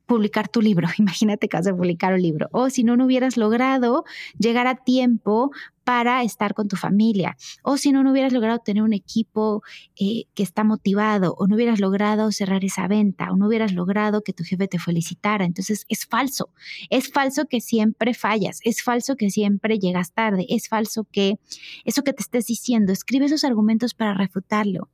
publicar 0.09 0.49
tu 0.49 0.61
libro. 0.61 0.89
Imagínate 0.99 1.49
que 1.49 1.57
vas 1.57 1.69
a 1.69 1.77
publicar 1.77 2.15
un 2.15 2.23
libro. 2.23 2.49
O 2.51 2.71
si 2.71 2.83
no, 2.83 2.97
no 2.97 3.05
hubieras 3.05 3.37
logrado 3.37 4.05
llegar 4.39 4.67
a 4.67 4.75
tiempo 4.75 5.53
para 5.85 6.23
estar 6.23 6.55
con 6.55 6.67
tu 6.67 6.77
familia. 6.77 7.37
O 7.63 7.77
si 7.77 7.93
no, 7.93 8.03
no 8.03 8.11
hubieras 8.11 8.33
logrado 8.33 8.59
tener 8.59 8.83
un 8.83 8.93
equipo 8.93 9.63
eh, 9.99 10.25
que 10.35 10.43
está 10.43 10.65
motivado. 10.65 11.35
O 11.39 11.47
no 11.47 11.55
hubieras 11.55 11.79
logrado 11.79 12.33
cerrar 12.33 12.65
esa 12.65 12.89
venta. 12.89 13.31
O 13.31 13.37
no 13.37 13.47
hubieras 13.47 13.73
logrado 13.73 14.23
que 14.23 14.33
tu 14.33 14.45
jefe 14.45 14.67
te 14.67 14.79
felicitara. 14.79 15.45
Entonces 15.45 15.85
es 15.89 16.07
falso. 16.07 16.51
Es 16.91 17.13
falso 17.13 17.45
que 17.47 17.61
siempre 17.61 18.15
fallas. 18.15 18.61
Es 18.65 18.83
falso 18.83 19.17
que 19.17 19.31
siempre 19.31 19.79
llegas 19.79 20.13
tarde. 20.13 20.47
Es 20.49 20.69
falso 20.69 21.07
que 21.11 21.39
eso 21.85 22.03
que 22.03 22.13
te 22.13 22.23
estés 22.23 22.47
diciendo, 22.47 22.93
escribe 22.93 23.27
esos 23.27 23.45
argumentos 23.45 23.95
para 23.95 24.15
refutarlo. 24.15 24.89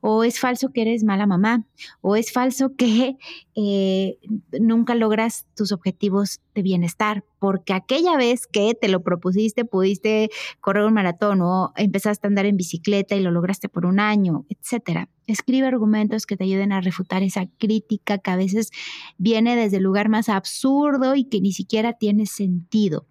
O 0.00 0.24
es 0.24 0.38
falso 0.38 0.70
que 0.72 0.82
eres 0.82 1.04
mala 1.04 1.26
mamá, 1.26 1.64
o 2.00 2.16
es 2.16 2.32
falso 2.32 2.74
que 2.76 3.16
eh, 3.54 4.18
nunca 4.60 4.94
logras 4.94 5.46
tus 5.56 5.72
objetivos 5.72 6.40
de 6.54 6.62
bienestar, 6.62 7.24
porque 7.38 7.72
aquella 7.72 8.16
vez 8.16 8.46
que 8.46 8.74
te 8.74 8.88
lo 8.88 9.02
propusiste, 9.02 9.64
pudiste 9.64 10.30
correr 10.60 10.84
un 10.84 10.94
maratón 10.94 11.40
o 11.42 11.72
empezaste 11.76 12.26
a 12.26 12.28
andar 12.28 12.46
en 12.46 12.56
bicicleta 12.56 13.14
y 13.14 13.22
lo 13.22 13.30
lograste 13.30 13.68
por 13.68 13.86
un 13.86 14.00
año, 14.00 14.44
etcétera. 14.48 15.08
Escribe 15.26 15.66
argumentos 15.66 16.26
que 16.26 16.36
te 16.36 16.44
ayuden 16.44 16.72
a 16.72 16.80
refutar 16.80 17.22
esa 17.22 17.46
crítica 17.58 18.18
que 18.18 18.30
a 18.30 18.36
veces 18.36 18.70
viene 19.18 19.56
desde 19.56 19.76
el 19.76 19.82
lugar 19.82 20.08
más 20.08 20.28
absurdo 20.28 21.14
y 21.14 21.24
que 21.24 21.40
ni 21.40 21.52
siquiera 21.52 21.92
tiene 21.92 22.26
sentido. 22.26 23.06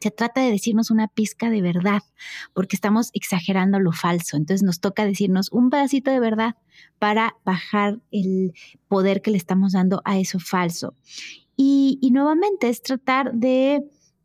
Se 0.00 0.10
trata 0.10 0.40
de 0.40 0.50
decirnos 0.50 0.90
una 0.90 1.08
pizca 1.08 1.50
de 1.50 1.62
verdad, 1.62 2.02
porque 2.52 2.76
estamos 2.76 3.10
exagerando 3.12 3.78
lo 3.78 3.92
falso. 3.92 4.36
Entonces 4.36 4.62
nos 4.62 4.80
toca 4.80 5.06
decirnos 5.06 5.50
un 5.52 5.70
pedacito 5.70 6.10
de 6.10 6.20
verdad 6.20 6.56
para 6.98 7.36
bajar 7.44 8.00
el 8.10 8.52
poder 8.88 9.22
que 9.22 9.30
le 9.30 9.36
estamos 9.36 9.72
dando 9.72 10.02
a 10.04 10.18
eso 10.18 10.38
falso. 10.38 10.94
Y, 11.56 11.98
nuevamente 12.12 12.68
es 12.68 12.82
tratar 12.82 13.32
de 13.32 13.84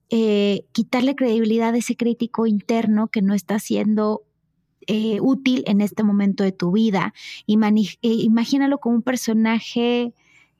eh, 0.09 0.65
quitarle 0.71 1.15
credibilidad 1.15 1.73
a 1.73 1.77
ese 1.77 1.95
crítico 1.95 2.47
interno 2.47 3.07
que 3.09 3.21
no 3.21 3.33
está 3.33 3.59
siendo 3.59 4.23
eh, 4.87 5.19
útil 5.21 5.63
en 5.67 5.81
este 5.81 6.03
momento 6.03 6.43
de 6.43 6.51
tu 6.51 6.71
vida. 6.71 7.13
Eh, 7.45 7.53
imagínalo 8.01 8.79
como 8.79 8.95
un 8.95 9.03
personaje 9.03 10.13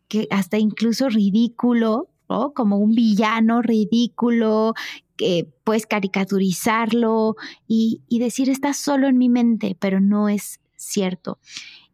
que 0.08 0.28
hasta 0.30 0.58
incluso 0.58 1.10
ridículo, 1.10 2.10
como 2.54 2.78
un 2.78 2.92
villano 2.92 3.62
ridículo, 3.62 4.74
que 5.18 5.48
puedes 5.64 5.86
caricaturizarlo 5.86 7.36
y, 7.68 8.02
decir, 8.10 8.50
está 8.50 8.74
solo 8.74 9.08
en 9.08 9.18
mi 9.18 9.28
mente, 9.28 9.76
pero 9.80 10.00
no 10.00 10.30
es 10.30 10.62
cierto. 10.78 11.40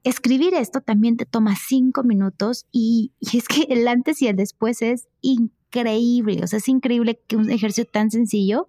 Escribir 0.04 0.54
esto 0.54 0.82
también 0.82 1.18
te 1.18 1.26
toma 1.26 1.56
cinco 1.56 2.04
minutos 2.04 2.68
y, 2.72 3.12
es 3.34 3.48
que 3.48 3.64
el 3.70 3.88
antes 3.88 4.22
y 4.22 4.28
el 4.28 4.36
después 4.36 4.84
es 4.84 5.08
increíble. 5.22 6.42
O 6.44 6.48
sea, 6.48 6.60
es 6.60 6.68
increíble 6.68 7.20
que 7.28 7.36
un 7.36 7.50
ejercicio 7.50 7.86
tan 7.86 8.12
sencillo 8.12 8.68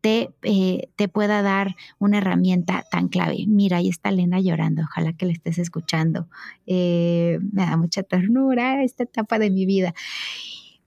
te, 0.00 0.30
eh, 0.42 0.88
te 0.96 1.08
pueda 1.08 1.42
dar 1.42 1.76
una 1.98 2.16
herramienta 2.16 2.84
tan 2.90 3.08
clave. 3.08 3.44
Mira, 3.46 3.76
ahí 3.76 3.90
está 3.90 4.08
Elena 4.08 4.40
llorando. 4.40 4.82
Ojalá 4.84 5.12
que 5.12 5.26
la 5.26 5.32
estés 5.32 5.58
escuchando. 5.58 6.28
Eh, 6.66 7.38
me 7.52 7.66
da 7.66 7.76
mucha 7.76 8.02
ternura 8.02 8.82
esta 8.82 9.02
etapa 9.02 9.38
de 9.38 9.50
mi 9.50 9.66
vida. 9.66 9.92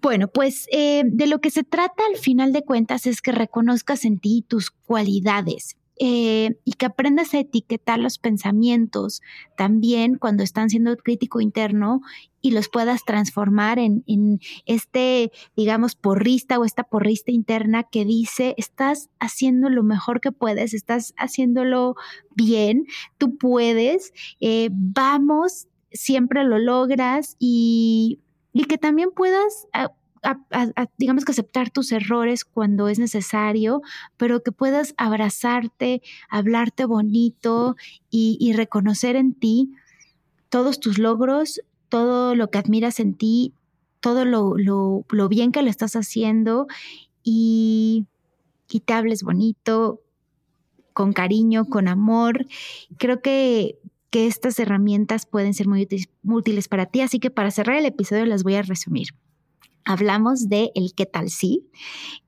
Bueno, 0.02 0.28
pues 0.28 0.68
eh, 0.72 1.04
de 1.06 1.28
lo 1.28 1.40
que 1.40 1.52
se 1.52 1.64
trata 1.64 2.04
al 2.12 2.18
final 2.18 2.54
de 2.54 2.64
cuentas 2.64 3.06
es 3.06 3.22
que 3.22 3.32
reconozcas 3.32 4.04
en 4.04 4.20
ti 4.20 4.44
tus 4.48 4.72
cualidades. 4.72 5.78
Eh, 6.04 6.58
y 6.66 6.72
que 6.72 6.88
aprendas 6.88 7.36
a 7.36 7.40
etiquetar 7.40 8.00
los 8.00 8.18
pensamientos 8.18 9.22
también 9.56 10.18
cuando 10.18 10.42
están 10.42 10.72
siendo 10.72 10.98
crítico 10.98 11.42
interno 11.42 12.02
y 12.42 12.52
los 12.52 12.70
puedas 12.70 13.06
transformar 13.06 13.78
en, 13.78 14.40
este, 14.66 15.32
digamos, 15.56 15.94
porrista 15.94 16.58
o 16.58 16.66
esta 16.66 16.86
porrista 16.86 17.32
interna 17.32 17.84
que 17.84 18.04
dice, 18.04 18.56
estás 18.58 19.12
haciendo 19.20 19.70
lo 19.70 19.84
mejor 19.84 20.22
que 20.22 20.32
puedes, 20.32 20.74
estás 20.74 21.14
haciéndolo 21.18 21.94
bien, 22.36 22.88
tú 23.20 23.38
puedes, 23.38 24.12
eh, 24.40 24.70
vamos, 24.72 25.68
siempre 25.92 26.44
lo 26.46 26.58
logras 26.58 27.36
y 27.38 28.18
y 28.54 28.66
que 28.66 28.78
también 28.78 29.12
puedas, 29.12 29.68
digamos 30.98 31.26
que 31.26 31.32
aceptar 31.32 31.70
tus 31.70 31.92
errores 31.92 32.46
cuando 32.46 32.88
es 32.88 33.00
necesario, 33.00 33.82
pero 34.18 34.44
que 34.44 34.52
puedas 34.52 34.94
abrazarte, 34.98 36.02
hablarte 36.30 36.86
bonito 36.86 37.76
y, 38.10 38.54
reconocer 38.54 39.16
en 39.16 39.34
ti 39.34 39.74
todos 40.50 40.80
tus 40.80 40.98
logros, 40.98 41.62
todo 41.90 42.36
lo 42.36 42.50
que 42.50 42.58
admiras 42.58 43.00
en 43.00 43.16
ti, 43.16 43.54
todo 44.00 44.26
lo, 44.26 44.56
lo, 44.58 45.30
bien 45.30 45.52
que 45.52 45.62
lo 45.62 45.70
estás 45.70 45.96
haciendo 45.96 46.68
y, 47.24 48.06
y 48.70 48.82
te 48.82 48.94
hables 48.94 49.24
bonito, 49.24 50.02
con 50.94 51.14
cariño, 51.14 51.66
con 51.66 51.88
amor. 51.88 52.46
Creo 52.98 53.22
que 53.22 53.80
que 54.12 54.28
estas 54.28 54.60
herramientas 54.60 55.26
pueden 55.26 55.54
ser 55.54 55.67
muy 55.67 55.88
útiles, 56.24 56.67
para 56.67 56.86
ti. 56.86 57.02
Así 57.02 57.19
que 57.19 57.32
para 57.32 57.50
cerrar 57.50 57.78
el 57.78 57.86
episodio 57.86 58.26
las 58.26 58.43
voy 58.43 58.56
a 58.56 58.62
resumir 58.62 59.08
hablamos 59.86 60.50
de 60.50 60.72
el 60.76 60.94
qué 60.96 61.06
tal 61.06 61.30
si, 61.30 61.67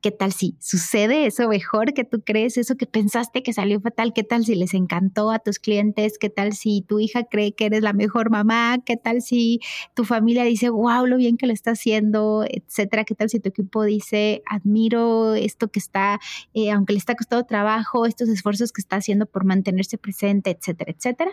qué 0.01 0.11
tal 0.11 0.33
si 0.33 0.55
sucede 0.59 1.25
eso 1.25 1.47
mejor 1.47 1.93
que 1.93 2.03
tú 2.03 2.21
crees, 2.23 2.57
eso 2.57 2.75
que 2.75 2.85
pensaste 2.85 3.43
que 3.43 3.53
salió 3.53 3.79
fatal, 3.79 4.13
qué 4.13 4.23
tal 4.23 4.45
si 4.45 4.55
les 4.55 4.73
encantó 4.73 5.31
a 5.31 5.39
tus 5.39 5.59
clientes, 5.59 6.17
qué 6.19 6.29
tal 6.29 6.53
si 6.53 6.81
tu 6.81 6.99
hija 6.99 7.23
cree 7.25 7.53
que 7.53 7.65
eres 7.65 7.81
la 7.81 7.93
mejor 7.93 8.29
mamá, 8.29 8.79
qué 8.85 8.97
tal 8.97 9.21
si 9.21 9.59
tu 9.93 10.03
familia 10.03 10.43
dice, 10.43 10.69
wow, 10.69 11.05
lo 11.05 11.17
bien 11.17 11.37
que 11.37 11.47
lo 11.47 11.53
está 11.53 11.71
haciendo, 11.71 12.45
etcétera, 12.49 13.03
qué 13.03 13.15
tal 13.15 13.29
si 13.29 13.39
tu 13.39 13.49
equipo 13.49 13.83
dice, 13.83 14.43
admiro 14.45 15.35
esto 15.35 15.69
que 15.69 15.79
está, 15.79 16.19
eh, 16.53 16.71
aunque 16.71 16.93
le 16.93 16.99
está 16.99 17.15
costando 17.15 17.45
trabajo, 17.45 18.05
estos 18.05 18.29
esfuerzos 18.29 18.71
que 18.71 18.81
está 18.81 18.97
haciendo 18.97 19.25
por 19.25 19.45
mantenerse 19.45 19.97
presente, 19.97 20.51
etcétera, 20.51 20.91
etcétera. 20.91 21.31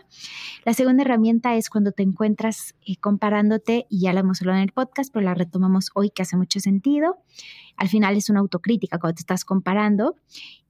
La 0.64 0.74
segunda 0.74 1.02
herramienta 1.02 1.56
es 1.56 1.70
cuando 1.70 1.92
te 1.92 2.02
encuentras 2.02 2.74
eh, 2.86 2.96
comparándote, 2.96 3.86
y 3.88 4.02
ya 4.02 4.12
la 4.12 4.20
hemos 4.20 4.40
hablado 4.42 4.58
en 4.58 4.64
el 4.64 4.72
podcast, 4.72 5.12
pero 5.12 5.24
la 5.24 5.34
retomamos 5.34 5.90
hoy 5.94 6.09
que 6.10 6.22
hace 6.22 6.36
mucho 6.36 6.60
sentido. 6.60 7.16
Al 7.76 7.88
final 7.88 8.16
es 8.16 8.30
una 8.30 8.40
autocrítica 8.40 8.98
cuando 8.98 9.16
te 9.16 9.20
estás 9.20 9.44
comparando 9.44 10.16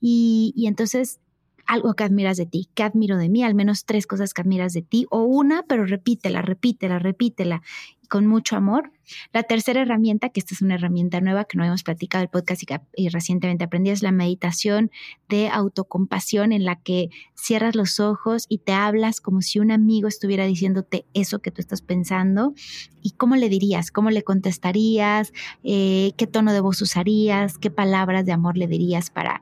y, 0.00 0.52
y 0.56 0.66
entonces 0.66 1.20
algo 1.66 1.94
que 1.94 2.02
admiras 2.04 2.36
de 2.36 2.46
ti, 2.46 2.68
que 2.74 2.82
admiro 2.82 3.16
de 3.16 3.28
mí, 3.28 3.44
al 3.44 3.54
menos 3.54 3.84
tres 3.84 4.06
cosas 4.06 4.34
que 4.34 4.42
admiras 4.42 4.72
de 4.72 4.82
ti 4.82 5.06
o 5.10 5.22
una, 5.22 5.62
pero 5.62 5.86
repítela, 5.86 6.42
repítela, 6.42 6.98
repítela 6.98 7.62
con 8.10 8.26
mucho 8.26 8.56
amor. 8.56 8.92
La 9.32 9.44
tercera 9.44 9.80
herramienta, 9.80 10.28
que 10.28 10.40
esta 10.40 10.54
es 10.54 10.60
una 10.60 10.74
herramienta 10.74 11.20
nueva 11.20 11.44
que 11.44 11.56
no 11.56 11.64
hemos 11.64 11.84
platicado 11.84 12.22
el 12.22 12.28
podcast 12.28 12.62
y 12.62 12.66
que 12.66 12.80
recientemente 13.10 13.64
aprendí, 13.64 13.90
es 13.90 14.02
la 14.02 14.12
meditación 14.12 14.90
de 15.28 15.48
autocompasión 15.48 16.52
en 16.52 16.64
la 16.64 16.76
que 16.76 17.08
cierras 17.34 17.76
los 17.76 18.00
ojos 18.00 18.46
y 18.48 18.58
te 18.58 18.72
hablas 18.72 19.20
como 19.20 19.42
si 19.42 19.60
un 19.60 19.70
amigo 19.70 20.08
estuviera 20.08 20.44
diciéndote 20.44 21.06
eso 21.14 21.38
que 21.38 21.52
tú 21.52 21.60
estás 21.60 21.82
pensando. 21.82 22.52
¿Y 23.00 23.12
cómo 23.12 23.36
le 23.36 23.48
dirías? 23.48 23.92
¿Cómo 23.92 24.10
le 24.10 24.24
contestarías? 24.24 25.32
Eh, 25.62 26.12
¿Qué 26.16 26.26
tono 26.26 26.52
de 26.52 26.60
voz 26.60 26.82
usarías? 26.82 27.58
¿Qué 27.58 27.70
palabras 27.70 28.26
de 28.26 28.32
amor 28.32 28.58
le 28.58 28.66
dirías 28.66 29.10
para, 29.10 29.40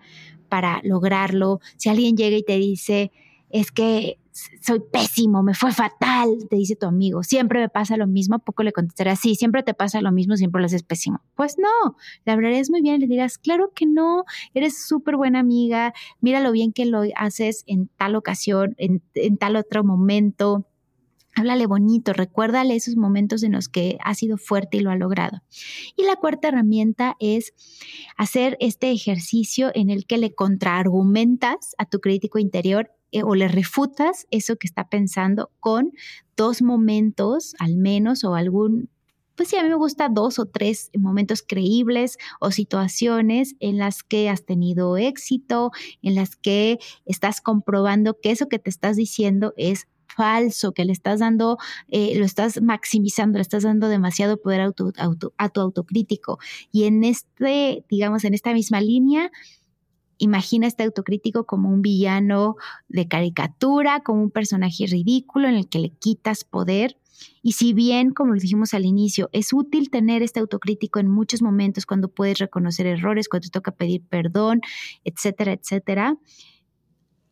para 0.50 0.80
lograrlo? 0.84 1.60
Si 1.78 1.88
alguien 1.88 2.18
llega 2.18 2.36
y 2.36 2.42
te 2.42 2.58
dice, 2.58 3.12
es 3.48 3.72
que 3.72 4.18
soy 4.60 4.80
pésimo, 4.80 5.42
me 5.42 5.54
fue 5.54 5.72
fatal, 5.72 6.46
te 6.48 6.56
dice 6.56 6.76
tu 6.76 6.86
amigo, 6.86 7.22
siempre 7.22 7.60
me 7.60 7.68
pasa 7.68 7.96
lo 7.96 8.06
mismo, 8.06 8.38
poco 8.38 8.62
le 8.62 8.72
contestarás, 8.72 9.20
sí, 9.20 9.34
siempre 9.34 9.62
te 9.62 9.74
pasa 9.74 10.00
lo 10.00 10.12
mismo, 10.12 10.36
siempre 10.36 10.60
lo 10.60 10.66
haces 10.66 10.82
pésimo. 10.82 11.20
Pues 11.34 11.56
no, 11.58 11.96
le 12.24 12.32
hablarías 12.32 12.70
muy 12.70 12.82
bien 12.82 12.96
y 12.96 12.98
le 13.00 13.06
dirás, 13.06 13.38
claro 13.38 13.72
que 13.74 13.86
no, 13.86 14.24
eres 14.54 14.86
súper 14.86 15.16
buena 15.16 15.40
amiga, 15.40 15.92
mira 16.20 16.40
lo 16.40 16.52
bien 16.52 16.72
que 16.72 16.86
lo 16.86 17.02
haces 17.16 17.64
en 17.66 17.88
tal 17.96 18.16
ocasión, 18.16 18.74
en, 18.78 19.02
en 19.14 19.36
tal 19.36 19.56
otro 19.56 19.84
momento. 19.84 20.66
Háblale 21.34 21.66
bonito, 21.66 22.12
recuérdale 22.12 22.74
esos 22.74 22.96
momentos 22.96 23.44
en 23.44 23.52
los 23.52 23.68
que 23.68 23.96
ha 24.02 24.14
sido 24.14 24.38
fuerte 24.38 24.78
y 24.78 24.80
lo 24.80 24.90
ha 24.90 24.96
logrado. 24.96 25.40
Y 25.96 26.02
la 26.02 26.16
cuarta 26.16 26.48
herramienta 26.48 27.14
es 27.20 27.52
hacer 28.16 28.56
este 28.58 28.90
ejercicio 28.90 29.70
en 29.74 29.88
el 29.90 30.04
que 30.04 30.18
le 30.18 30.34
contraargumentas 30.34 31.76
a 31.78 31.84
tu 31.84 32.00
crítico 32.00 32.40
interior 32.40 32.90
eh, 33.12 33.22
o 33.22 33.34
le 33.34 33.48
refutas 33.48 34.26
eso 34.30 34.56
que 34.56 34.66
está 34.66 34.88
pensando 34.88 35.50
con 35.60 35.92
dos 36.36 36.62
momentos 36.62 37.54
al 37.58 37.76
menos 37.76 38.24
o 38.24 38.34
algún 38.34 38.90
pues 39.38 39.50
sí, 39.50 39.56
a 39.56 39.62
mí 39.62 39.68
me 39.68 39.76
gusta 39.76 40.08
dos 40.08 40.40
o 40.40 40.46
tres 40.46 40.90
momentos 40.98 41.44
creíbles 41.46 42.18
o 42.40 42.50
situaciones 42.50 43.54
en 43.60 43.78
las 43.78 44.02
que 44.02 44.28
has 44.28 44.44
tenido 44.44 44.96
éxito, 44.96 45.70
en 46.02 46.16
las 46.16 46.34
que 46.34 46.78
estás 47.06 47.40
comprobando 47.40 48.18
que 48.20 48.32
eso 48.32 48.48
que 48.48 48.58
te 48.58 48.68
estás 48.68 48.96
diciendo 48.96 49.54
es 49.56 49.86
falso, 50.08 50.72
que 50.72 50.84
le 50.84 50.92
estás 50.92 51.20
dando, 51.20 51.56
eh, 51.86 52.18
lo 52.18 52.24
estás 52.24 52.60
maximizando, 52.60 53.38
le 53.38 53.42
estás 53.42 53.62
dando 53.62 53.88
demasiado 53.88 54.40
poder 54.40 54.60
a 54.60 54.72
tu 54.72 55.60
autocrítico. 55.60 56.40
Y 56.72 56.84
en 56.84 57.04
este, 57.04 57.84
digamos, 57.88 58.24
en 58.24 58.34
esta 58.34 58.52
misma 58.52 58.80
línea, 58.80 59.30
imagina 60.18 60.66
este 60.66 60.82
autocrítico 60.82 61.46
como 61.46 61.70
un 61.70 61.82
villano 61.82 62.56
de 62.88 63.08
caricatura, 63.08 64.00
como 64.00 64.22
un 64.22 64.30
personaje 64.30 64.86
ridículo 64.86 65.48
en 65.48 65.54
el 65.54 65.68
que 65.68 65.78
le 65.78 65.90
quitas 65.90 66.44
poder. 66.44 66.98
Y 67.42 67.52
si 67.52 67.72
bien, 67.72 68.10
como 68.12 68.34
lo 68.34 68.40
dijimos 68.40 68.74
al 68.74 68.84
inicio, 68.84 69.28
es 69.32 69.52
útil 69.52 69.90
tener 69.90 70.22
este 70.22 70.40
autocrítico 70.40 71.00
en 71.00 71.08
muchos 71.08 71.42
momentos 71.42 71.86
cuando 71.86 72.08
puedes 72.08 72.38
reconocer 72.38 72.86
errores, 72.86 73.28
cuando 73.28 73.46
te 73.46 73.50
toca 73.50 73.72
pedir 73.72 74.02
perdón, 74.08 74.60
etcétera, 75.04 75.52
etcétera, 75.52 76.16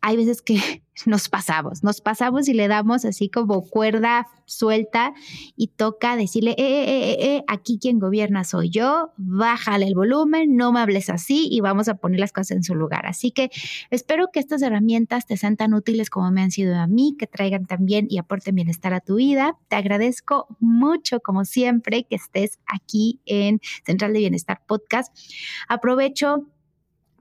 hay 0.00 0.16
veces 0.16 0.42
que 0.42 0.82
nos 1.04 1.28
pasamos, 1.28 1.82
nos 1.82 2.00
pasamos 2.00 2.48
y 2.48 2.54
le 2.54 2.68
damos 2.68 3.04
así 3.04 3.28
como 3.28 3.62
cuerda 3.68 4.26
suelta 4.46 5.12
y 5.56 5.68
toca 5.68 6.16
decirle, 6.16 6.52
eh, 6.52 6.54
eh, 6.58 6.84
eh, 6.88 7.10
eh, 7.10 7.36
eh 7.36 7.44
aquí 7.48 7.78
quien 7.80 7.98
gobierna 7.98 8.44
soy 8.44 8.70
yo, 8.70 9.12
bájale 9.16 9.86
el 9.86 9.94
volumen, 9.94 10.56
no 10.56 10.72
me 10.72 10.80
hables 10.80 11.10
así 11.10 11.48
y 11.50 11.60
vamos 11.60 11.88
a 11.88 11.96
poner 11.96 12.20
las 12.20 12.32
cosas 12.32 12.52
en 12.52 12.62
su 12.62 12.74
lugar. 12.74 13.06
Así 13.06 13.30
que 13.30 13.50
espero 13.90 14.28
que 14.32 14.40
estas 14.40 14.62
herramientas 14.62 15.26
te 15.26 15.36
sean 15.36 15.56
tan 15.56 15.74
útiles 15.74 16.08
como 16.08 16.30
me 16.30 16.42
han 16.42 16.50
sido 16.50 16.76
a 16.76 16.86
mí, 16.86 17.16
que 17.18 17.26
traigan 17.26 17.66
también 17.66 18.06
y 18.08 18.18
aporten 18.18 18.54
bienestar 18.54 18.94
a 18.94 19.00
tu 19.00 19.16
vida. 19.16 19.58
Te 19.68 19.76
agradezco 19.76 20.46
mucho, 20.60 21.20
como 21.20 21.44
siempre, 21.44 22.04
que 22.04 22.16
estés 22.16 22.58
aquí 22.66 23.20
en 23.26 23.60
Central 23.84 24.12
de 24.12 24.20
Bienestar 24.20 24.62
Podcast. 24.66 25.14
Aprovecho 25.68 26.46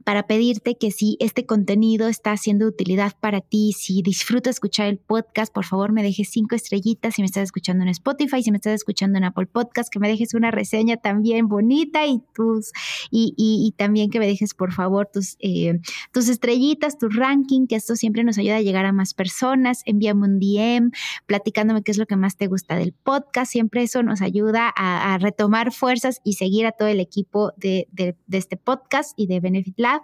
para 0.05 0.27
pedirte 0.27 0.75
que 0.75 0.91
si 0.91 1.17
este 1.19 1.47
contenido 1.47 2.07
está 2.07 2.31
haciendo 2.31 2.67
utilidad 2.67 3.13
para 3.19 3.41
ti, 3.41 3.73
si 3.75 4.03
disfrutas 4.03 4.55
escuchar 4.55 4.85
el 4.87 4.99
podcast, 4.99 5.51
por 5.51 5.65
favor 5.65 5.91
me 5.91 6.03
dejes 6.03 6.29
cinco 6.29 6.55
estrellitas 6.55 7.15
si 7.15 7.23
me 7.23 7.25
estás 7.25 7.43
escuchando 7.43 7.83
en 7.83 7.89
Spotify, 7.89 8.43
si 8.43 8.51
me 8.51 8.57
estás 8.57 8.75
escuchando 8.75 9.17
en 9.17 9.23
Apple 9.23 9.47
Podcast, 9.47 9.91
que 9.91 9.97
me 9.99 10.07
dejes 10.07 10.35
una 10.35 10.51
reseña 10.51 10.97
también 10.97 11.47
bonita 11.47 12.05
y 12.05 12.21
tus 12.35 12.71
y, 13.09 13.33
y, 13.35 13.73
también 13.77 14.11
que 14.11 14.19
me 14.19 14.27
dejes 14.27 14.53
por 14.53 14.73
favor 14.73 15.09
tus, 15.11 15.37
eh, 15.39 15.79
tus 16.11 16.29
estrellitas, 16.29 16.99
tu 16.99 17.09
ranking, 17.09 17.65
que 17.65 17.75
esto 17.75 17.95
siempre 17.95 18.23
nos 18.23 18.37
ayuda 18.37 18.57
a 18.57 18.61
llegar 18.61 18.85
a 18.85 18.91
más 18.91 19.15
personas. 19.15 19.81
Envíame 19.85 20.25
un 20.27 20.39
DM 20.39 20.91
platicándome 21.25 21.81
qué 21.81 21.91
es 21.91 21.97
lo 21.97 22.05
que 22.05 22.15
más 22.15 22.37
te 22.37 22.45
gusta 22.45 22.75
del 22.75 22.93
podcast. 22.93 23.51
Siempre 23.51 23.81
eso 23.81 24.03
nos 24.03 24.21
ayuda 24.21 24.71
a, 24.75 25.17
retomar 25.17 25.71
fuerzas 25.71 26.19
y 26.23 26.33
seguir 26.33 26.67
a 26.67 26.73
todo 26.73 26.89
el 26.89 26.99
equipo 26.99 27.53
de, 27.57 27.87
de, 27.91 28.15
de 28.27 28.37
este 28.37 28.57
podcast 28.57 29.13
y 29.17 29.27
de 29.27 29.39
Benefit 29.39 29.79
Lab 29.79 29.94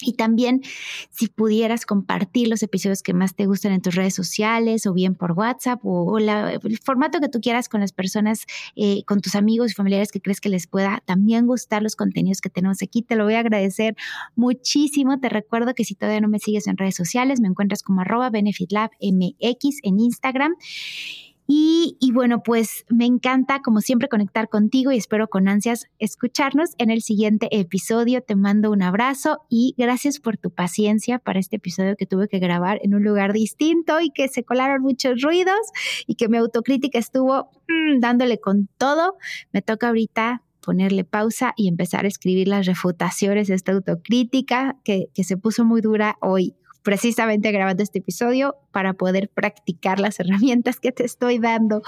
y 0.00 0.14
también 0.14 0.62
si 1.10 1.28
pudieras 1.28 1.86
compartir 1.86 2.48
los 2.48 2.62
episodios 2.62 3.02
que 3.02 3.14
más 3.14 3.34
te 3.34 3.46
gustan 3.46 3.72
en 3.72 3.82
tus 3.82 3.94
redes 3.94 4.14
sociales 4.14 4.86
o 4.86 4.92
bien 4.92 5.14
por 5.14 5.32
WhatsApp 5.32 5.80
o, 5.84 6.18
el 6.18 6.78
formato 6.82 7.20
que 7.20 7.28
tú 7.28 7.40
quieras 7.40 7.68
con 7.68 7.80
las 7.80 7.92
personas, 7.92 8.46
eh, 8.76 9.02
con 9.04 9.20
tus 9.20 9.34
amigos 9.34 9.72
y 9.72 9.74
familiares 9.74 10.12
que 10.12 10.20
crees 10.20 10.40
que 10.40 10.48
les 10.48 10.66
pueda 10.66 11.02
también 11.04 11.46
gustar 11.46 11.82
los 11.82 11.96
contenidos 11.96 12.40
que 12.40 12.50
tenemos 12.50 12.82
aquí, 12.82 13.02
te 13.02 13.16
lo 13.16 13.24
voy 13.24 13.34
a 13.34 13.40
agradecer 13.40 13.96
muchísimo. 14.36 15.18
Te 15.20 15.28
recuerdo 15.28 15.74
que 15.74 15.84
si 15.84 15.94
todavía 15.94 16.20
no 16.20 16.28
me 16.28 16.38
sigues 16.38 16.66
en 16.66 16.76
redes 16.76 16.96
sociales, 16.96 17.40
me 17.40 17.48
encuentras 17.48 17.82
como 17.82 18.00
arroba 18.00 18.30
benefitlabmx 18.30 19.78
en 19.82 19.98
Instagram. 19.98 20.54
Y, 21.50 21.96
bueno, 22.12 22.42
pues 22.42 22.84
me 22.90 23.06
encanta 23.06 23.62
como 23.62 23.80
siempre 23.80 24.10
conectar 24.10 24.50
contigo 24.50 24.92
y 24.92 24.98
espero 24.98 25.28
con 25.28 25.48
ansias 25.48 25.86
escucharnos 25.98 26.74
en 26.76 26.90
el 26.90 27.00
siguiente 27.00 27.48
episodio. 27.50 28.20
Te 28.20 28.36
mando 28.36 28.70
un 28.70 28.82
abrazo 28.82 29.38
y 29.48 29.74
gracias 29.78 30.20
por 30.20 30.36
tu 30.36 30.50
paciencia 30.50 31.18
para 31.18 31.40
este 31.40 31.56
episodio 31.56 31.96
que 31.96 32.04
tuve 32.04 32.28
que 32.28 32.38
grabar 32.38 32.80
en 32.82 32.94
un 32.94 33.02
lugar 33.02 33.32
distinto 33.32 33.98
y 34.02 34.10
que 34.10 34.28
se 34.28 34.44
colaron 34.44 34.82
muchos 34.82 35.22
ruidos 35.22 35.58
y 36.06 36.16
que 36.16 36.28
mi 36.28 36.36
autocrítica 36.36 36.98
estuvo 36.98 37.50
mm, 37.66 38.00
dándole 38.00 38.38
con 38.38 38.68
todo. 38.76 39.16
Me 39.50 39.62
toca 39.62 39.88
ahorita 39.88 40.42
ponerle 40.60 41.04
pausa 41.04 41.54
y 41.56 41.68
empezar 41.68 42.04
a 42.04 42.08
escribir 42.08 42.46
las 42.48 42.66
refutaciones 42.66 43.48
de 43.48 43.54
esta 43.54 43.72
autocrítica 43.72 44.76
que, 44.84 45.06
que 45.14 45.24
se 45.24 45.38
puso 45.38 45.64
muy 45.64 45.80
dura 45.80 46.18
hoy 46.20 46.56
precisamente 46.88 47.52
grabando 47.52 47.82
este 47.82 47.98
episodio 47.98 48.56
para 48.72 48.94
poder 48.94 49.28
practicar 49.28 50.00
las 50.00 50.18
herramientas 50.20 50.80
que 50.80 50.90
te 50.90 51.04
estoy 51.04 51.38
dando. 51.38 51.82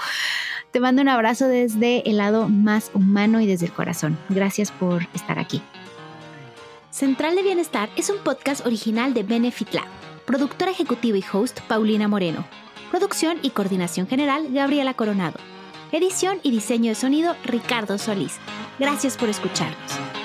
Te 0.69 0.79
mando 0.79 1.01
un 1.01 1.09
abrazo 1.09 1.47
desde 1.47 2.07
el 2.07 2.17
lado 2.17 2.47
más 2.49 2.91
humano 2.93 3.41
y 3.41 3.47
desde 3.47 3.65
el 3.65 3.73
corazón. 3.73 4.19
Gracias 4.29 4.71
por 4.71 5.07
estar 5.15 5.39
aquí. 5.39 5.63
Central 6.91 7.35
de 7.35 7.41
Bienestar 7.41 7.89
es 7.95 8.11
un 8.11 8.19
podcast 8.19 8.63
original 8.63 9.15
de 9.15 9.23
Benefit 9.23 9.73
Lab. 9.73 9.87
Productora 10.27 10.69
ejecutiva 10.69 11.17
y 11.17 11.23
host 11.33 11.61
Paulina 11.61 12.07
Moreno. 12.07 12.45
Producción 12.91 13.39
y 13.41 13.49
coordinación 13.49 14.05
general 14.05 14.49
Gabriela 14.51 14.93
Coronado. 14.93 15.39
Edición 15.91 16.39
y 16.43 16.51
diseño 16.51 16.89
de 16.89 16.95
sonido 16.95 17.35
Ricardo 17.43 17.97
Solís. 17.97 18.37
Gracias 18.77 19.17
por 19.17 19.29
escucharnos. 19.29 20.20